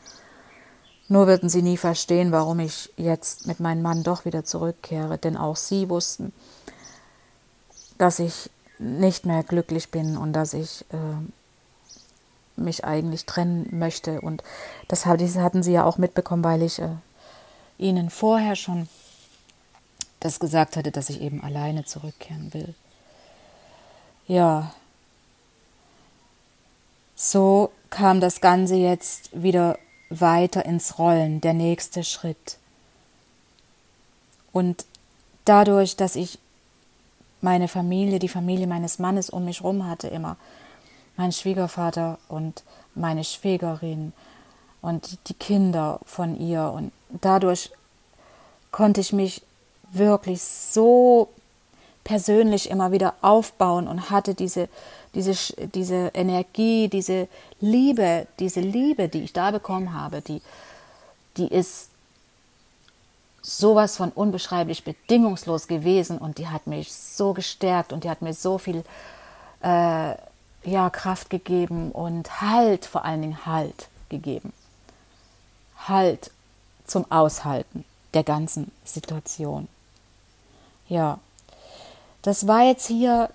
Nur 1.07 1.25
würden 1.25 1.49
sie 1.49 1.63
nie 1.63 1.77
verstehen, 1.77 2.31
warum 2.31 2.59
ich 2.59 2.93
jetzt 2.95 3.47
mit 3.47 3.59
meinem 3.59 3.81
Mann 3.81 4.03
doch 4.03 4.25
wieder 4.25 4.45
zurückkehre, 4.45 5.17
denn 5.17 5.37
auch 5.37 5.55
sie 5.55 5.89
wussten, 5.89 6.33
dass 7.97 8.19
ich 8.19 8.51
nicht 8.77 9.25
mehr 9.25 9.43
glücklich 9.43 9.89
bin 9.89 10.17
und 10.17 10.33
dass 10.33 10.53
ich 10.53 10.85
äh, 10.91 10.97
mich 12.59 12.85
eigentlich 12.85 13.25
trennen 13.25 13.67
möchte. 13.71 14.21
Und 14.21 14.43
das 14.87 15.05
hatten 15.05 15.63
sie 15.63 15.73
ja 15.73 15.83
auch 15.83 15.97
mitbekommen, 15.97 16.43
weil 16.43 16.61
ich 16.61 16.79
äh, 16.79 16.89
ihnen 17.77 18.09
vorher 18.09 18.55
schon 18.55 18.87
das 20.19 20.39
gesagt 20.39 20.75
hatte, 20.75 20.91
dass 20.91 21.09
ich 21.09 21.21
eben 21.21 21.43
alleine 21.43 21.85
zurückkehren 21.85 22.53
will. 22.53 22.73
Ja, 24.27 24.73
so 27.15 27.71
kam 27.89 28.21
das 28.21 28.41
Ganze 28.41 28.75
jetzt 28.75 29.29
wieder 29.33 29.77
weiter 30.09 30.65
ins 30.65 30.99
Rollen, 30.99 31.41
der 31.41 31.53
nächste 31.53 32.03
Schritt. 32.03 32.57
Und 34.51 34.85
dadurch, 35.45 35.95
dass 35.95 36.15
ich 36.15 36.39
meine 37.41 37.67
Familie, 37.67 38.19
die 38.19 38.27
Familie 38.27 38.67
meines 38.67 38.99
Mannes 38.99 39.29
um 39.29 39.45
mich 39.45 39.61
herum 39.61 39.87
hatte, 39.87 40.07
immer 40.07 40.37
mein 41.19 41.33
Schwiegervater 41.33 42.17
und 42.29 42.63
meine 42.95 43.25
Schwägerin 43.25 44.13
und 44.81 45.17
die 45.27 45.33
Kinder 45.33 45.99
von 46.05 46.39
ihr. 46.39 46.71
Und 46.73 46.93
dadurch 47.09 47.71
konnte 48.71 49.01
ich 49.01 49.11
mich 49.11 49.41
wirklich 49.91 50.41
so 50.41 51.27
persönlich 52.05 52.69
immer 52.69 52.93
wieder 52.93 53.15
aufbauen 53.19 53.89
und 53.89 54.09
hatte 54.09 54.33
diese, 54.33 54.69
diese, 55.13 55.33
diese 55.67 56.11
Energie, 56.13 56.87
diese 56.87 57.27
Liebe, 57.59 58.25
diese 58.39 58.61
Liebe, 58.61 59.09
die 59.09 59.23
ich 59.23 59.33
da 59.33 59.51
bekommen 59.51 59.93
habe, 59.93 60.21
die, 60.21 60.41
die 61.35 61.49
ist 61.49 61.89
sowas 63.41 63.97
von 63.97 64.13
unbeschreiblich 64.13 64.85
bedingungslos 64.85 65.67
gewesen 65.67 66.17
und 66.17 66.37
die 66.37 66.47
hat 66.47 66.65
mich 66.65 66.93
so 66.93 67.33
gestärkt 67.33 67.91
und 67.91 68.05
die 68.05 68.09
hat 68.09 68.21
mir 68.21 68.33
so 68.33 68.57
viel 68.57 68.85
äh, 69.61 70.13
ja, 70.63 70.89
Kraft 70.89 71.29
gegeben 71.29 71.91
und 71.91 72.41
Halt, 72.41 72.85
vor 72.85 73.05
allen 73.05 73.21
Dingen 73.21 73.45
Halt 73.45 73.89
gegeben. 74.09 74.53
Halt 75.87 76.31
zum 76.85 77.09
Aushalten 77.11 77.85
der 78.13 78.23
ganzen 78.23 78.71
Situation. 78.83 79.67
Ja, 80.87 81.19
das 82.21 82.47
war 82.47 82.63
jetzt 82.63 82.87
hier 82.87 83.29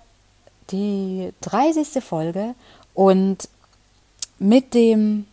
die 0.71 1.33
30. 1.41 2.03
Folge 2.03 2.53
und 2.93 3.49
mit 4.37 4.73
dem, 4.73 5.27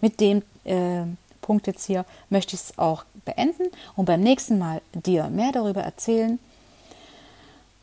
mit 0.00 0.20
dem 0.20 0.42
äh, 0.64 1.02
Punkt 1.40 1.66
jetzt 1.66 1.86
hier 1.86 2.04
möchte 2.28 2.54
ich 2.54 2.62
es 2.62 2.78
auch 2.78 3.04
beenden 3.24 3.64
und 3.96 4.04
beim 4.04 4.20
nächsten 4.20 4.58
Mal 4.58 4.80
dir 4.92 5.28
mehr 5.28 5.52
darüber 5.52 5.82
erzählen. 5.82 6.38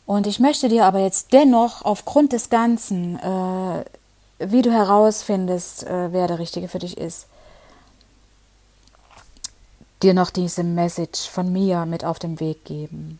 Und 0.07 0.25
ich 0.25 0.39
möchte 0.39 0.69
dir 0.69 0.85
aber 0.85 0.99
jetzt 0.99 1.33
dennoch 1.33 1.83
aufgrund 1.83 2.31
des 2.31 2.49
Ganzen, 2.49 3.19
äh, 3.19 3.85
wie 4.39 4.61
du 4.61 4.71
herausfindest, 4.71 5.83
äh, 5.83 6.13
wer 6.13 6.27
der 6.27 6.39
Richtige 6.39 6.69
für 6.69 6.79
dich 6.79 6.97
ist, 6.97 7.27
dir 10.01 10.13
noch 10.13 10.29
diese 10.29 10.63
Message 10.63 11.27
von 11.29 11.51
mir 11.51 11.85
mit 11.85 12.05
auf 12.05 12.19
den 12.19 12.39
Weg 12.39 12.63
geben. 12.63 13.19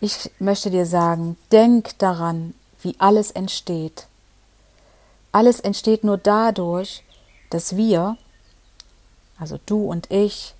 Ich 0.00 0.30
möchte 0.38 0.70
dir 0.70 0.86
sagen, 0.86 1.36
denk 1.50 1.98
daran, 1.98 2.54
wie 2.80 2.94
alles 2.98 3.32
entsteht. 3.32 4.06
Alles 5.32 5.58
entsteht 5.58 6.04
nur 6.04 6.16
dadurch, 6.16 7.02
dass 7.50 7.76
wir, 7.76 8.16
also 9.36 9.58
du 9.66 9.84
und 9.84 10.12
ich, 10.12 10.54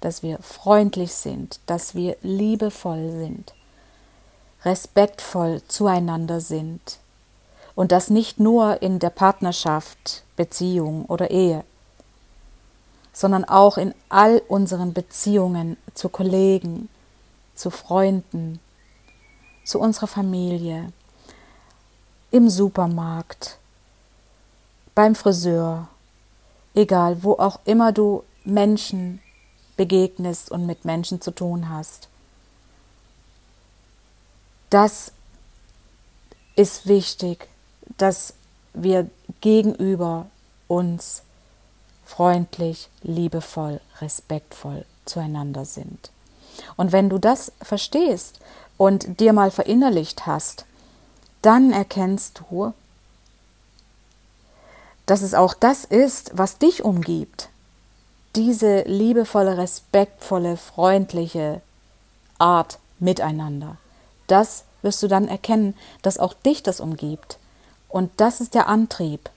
dass 0.00 0.22
wir 0.22 0.38
freundlich 0.38 1.14
sind, 1.14 1.58
dass 1.66 1.96
wir 1.96 2.16
liebevoll 2.22 3.10
sind, 3.10 3.54
respektvoll 4.64 5.62
zueinander 5.68 6.40
sind. 6.40 6.98
Und 7.74 7.92
das 7.92 8.10
nicht 8.10 8.40
nur 8.40 8.82
in 8.82 8.98
der 8.98 9.10
Partnerschaft, 9.10 10.24
Beziehung 10.36 11.04
oder 11.06 11.30
Ehe, 11.30 11.64
sondern 13.12 13.44
auch 13.44 13.78
in 13.78 13.94
all 14.08 14.42
unseren 14.48 14.92
Beziehungen 14.92 15.76
zu 15.94 16.08
Kollegen, 16.08 16.88
zu 17.54 17.70
Freunden, 17.70 18.60
zu 19.64 19.80
unserer 19.80 20.06
Familie, 20.06 20.92
im 22.30 22.48
Supermarkt, 22.48 23.58
beim 24.94 25.14
Friseur, 25.14 25.88
egal 26.74 27.22
wo 27.22 27.32
auch 27.34 27.60
immer 27.64 27.92
du 27.92 28.22
Menschen 28.44 29.20
begegnest 29.76 30.50
und 30.50 30.66
mit 30.66 30.84
Menschen 30.84 31.20
zu 31.20 31.30
tun 31.30 31.68
hast. 31.68 32.08
Das 34.70 35.12
ist 36.56 36.86
wichtig, 36.86 37.48
dass 37.96 38.34
wir 38.74 39.08
gegenüber 39.40 40.26
uns 40.66 41.22
freundlich, 42.04 42.88
liebevoll, 43.02 43.80
respektvoll 44.00 44.84
zueinander 45.04 45.64
sind. 45.64 46.10
Und 46.76 46.92
wenn 46.92 47.08
du 47.08 47.18
das 47.18 47.52
verstehst 47.62 48.40
und 48.76 49.20
dir 49.20 49.32
mal 49.32 49.50
verinnerlicht 49.50 50.26
hast, 50.26 50.64
dann 51.42 51.72
erkennst 51.72 52.42
du, 52.50 52.72
dass 55.06 55.22
es 55.22 55.34
auch 55.34 55.54
das 55.54 55.84
ist, 55.84 56.32
was 56.34 56.58
dich 56.58 56.84
umgibt. 56.84 57.48
Diese 58.36 58.82
liebevolle, 58.82 59.56
respektvolle, 59.56 60.56
freundliche 60.56 61.62
Art 62.38 62.78
miteinander. 62.98 63.78
Das 64.28 64.64
wirst 64.82 65.02
du 65.02 65.08
dann 65.08 65.26
erkennen, 65.26 65.74
dass 66.02 66.18
auch 66.18 66.34
dich 66.34 66.62
das 66.62 66.78
umgibt. 66.78 67.38
Und 67.88 68.10
das 68.18 68.40
ist 68.40 68.54
der 68.54 68.68
Antrieb. 68.68 69.28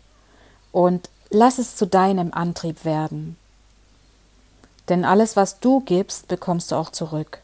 Und 0.71 1.09
Lass 1.33 1.59
es 1.59 1.77
zu 1.77 1.87
deinem 1.87 2.33
Antrieb 2.33 2.83
werden. 2.83 3.37
Denn 4.89 5.05
alles, 5.05 5.37
was 5.37 5.61
du 5.61 5.79
gibst, 5.79 6.27
bekommst 6.27 6.71
du 6.71 6.75
auch 6.75 6.89
zurück. 6.89 7.39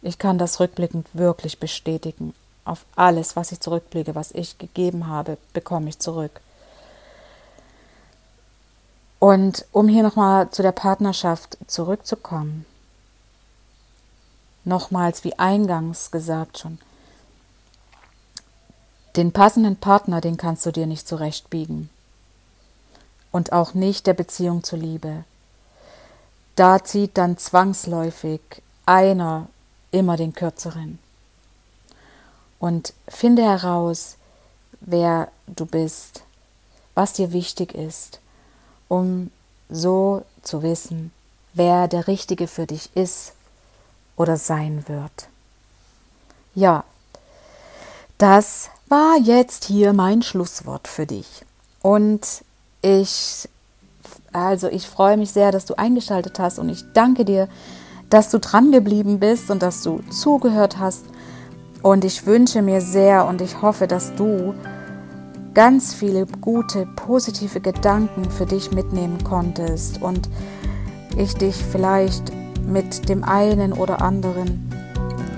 Ich 0.00 0.18
kann 0.18 0.38
das 0.38 0.58
rückblickend 0.58 1.06
wirklich 1.12 1.60
bestätigen. 1.60 2.32
Auf 2.64 2.86
alles, 2.96 3.36
was 3.36 3.52
ich 3.52 3.60
zurückblicke, 3.60 4.14
was 4.14 4.32
ich 4.32 4.56
gegeben 4.56 5.06
habe, 5.06 5.36
bekomme 5.52 5.90
ich 5.90 5.98
zurück. 5.98 6.40
Und 9.18 9.66
um 9.70 9.88
hier 9.88 10.02
nochmal 10.02 10.50
zu 10.50 10.62
der 10.62 10.72
Partnerschaft 10.72 11.58
zurückzukommen. 11.66 12.64
Nochmals 14.66 15.24
wie 15.24 15.38
eingangs 15.38 16.10
gesagt 16.10 16.58
schon, 16.58 16.78
den 19.16 19.32
passenden 19.32 19.76
Partner, 19.76 20.20
den 20.20 20.36
kannst 20.36 20.66
du 20.66 20.72
dir 20.72 20.86
nicht 20.86 21.08
zurechtbiegen. 21.08 21.88
Und 23.32 23.52
auch 23.52 23.72
nicht 23.72 24.06
der 24.06 24.14
Beziehung 24.14 24.62
zur 24.62 24.78
Liebe. 24.78 25.24
Da 26.54 26.84
zieht 26.84 27.16
dann 27.16 27.38
zwangsläufig 27.38 28.40
einer 28.84 29.48
immer 29.90 30.16
den 30.16 30.34
kürzeren. 30.34 30.98
Und 32.58 32.92
finde 33.08 33.42
heraus, 33.42 34.16
wer 34.80 35.28
du 35.46 35.66
bist, 35.66 36.22
was 36.94 37.14
dir 37.14 37.32
wichtig 37.32 37.74
ist, 37.74 38.20
um 38.88 39.30
so 39.68 40.24
zu 40.42 40.62
wissen, 40.62 41.12
wer 41.52 41.88
der 41.88 42.06
Richtige 42.06 42.46
für 42.46 42.66
dich 42.66 42.94
ist 42.94 43.32
oder 44.16 44.36
sein 44.36 44.84
wird. 44.86 45.28
Ja, 46.54 46.84
das 48.18 48.70
war 48.88 49.18
jetzt 49.18 49.64
hier 49.64 49.92
mein 49.92 50.22
Schlusswort 50.22 50.88
für 50.88 51.06
dich. 51.06 51.44
Und 51.82 52.44
ich, 52.82 53.48
also 54.32 54.68
ich 54.68 54.86
freue 54.86 55.16
mich 55.16 55.32
sehr, 55.32 55.52
dass 55.52 55.66
du 55.66 55.74
eingeschaltet 55.74 56.38
hast 56.38 56.58
und 56.58 56.68
ich 56.68 56.84
danke 56.94 57.24
dir, 57.24 57.48
dass 58.10 58.30
du 58.30 58.38
dran 58.38 58.72
geblieben 58.72 59.18
bist 59.20 59.50
und 59.50 59.62
dass 59.62 59.82
du 59.82 60.00
zugehört 60.10 60.78
hast. 60.78 61.04
Und 61.82 62.04
ich 62.04 62.26
wünsche 62.26 62.62
mir 62.62 62.80
sehr 62.80 63.26
und 63.26 63.40
ich 63.40 63.60
hoffe, 63.60 63.86
dass 63.86 64.14
du 64.14 64.54
ganz 65.54 65.94
viele 65.94 66.26
gute, 66.26 66.86
positive 66.96 67.60
Gedanken 67.60 68.30
für 68.30 68.46
dich 68.46 68.72
mitnehmen 68.72 69.22
konntest 69.24 70.02
und 70.02 70.28
ich 71.16 71.34
dich 71.34 71.56
vielleicht 71.56 72.32
mit 72.66 73.08
dem 73.08 73.24
einen 73.24 73.72
oder 73.72 74.02
anderen 74.02 74.68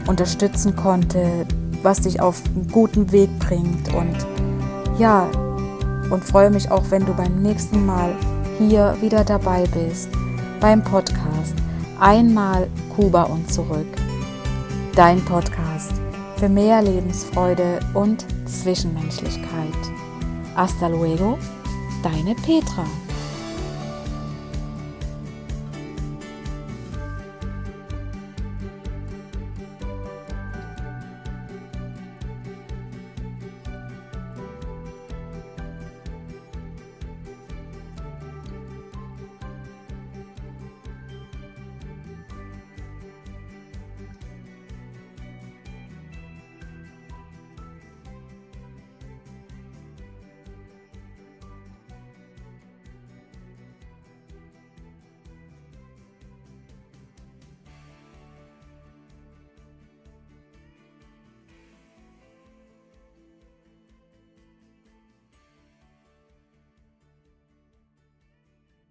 unterstützen 0.07 0.75
konnte, 0.75 1.47
was 1.83 2.01
dich 2.01 2.21
auf 2.21 2.43
einen 2.47 2.69
guten 2.69 3.12
Weg 3.12 3.31
bringt. 3.38 3.95
Und 3.95 4.17
ja, 4.99 5.29
und 6.11 6.25
freue 6.25 6.51
mich 6.51 6.71
auch, 6.71 6.85
wenn 6.91 7.05
du 7.05 7.14
beim 7.14 7.43
nächsten 7.43 7.85
Mal 7.85 8.14
hier 8.59 8.97
wieder 9.01 9.25
dabei 9.25 9.64
bist 9.73 10.09
beim 10.61 10.83
Podcast 10.83 11.55
Einmal 12.01 12.69
Kuba 12.95 13.25
und 13.25 13.53
zurück. 13.53 13.87
Dein 14.95 15.25
Podcast 15.25 15.93
für 16.37 16.49
mehr 16.49 16.81
Lebensfreude 16.83 17.81
und 17.95 18.25
Zwischenmenschlichkeit. 18.47 19.75
Hasta 20.55 20.88
luego, 20.88 21.38
deine 22.03 22.35
Petra. 22.37 22.85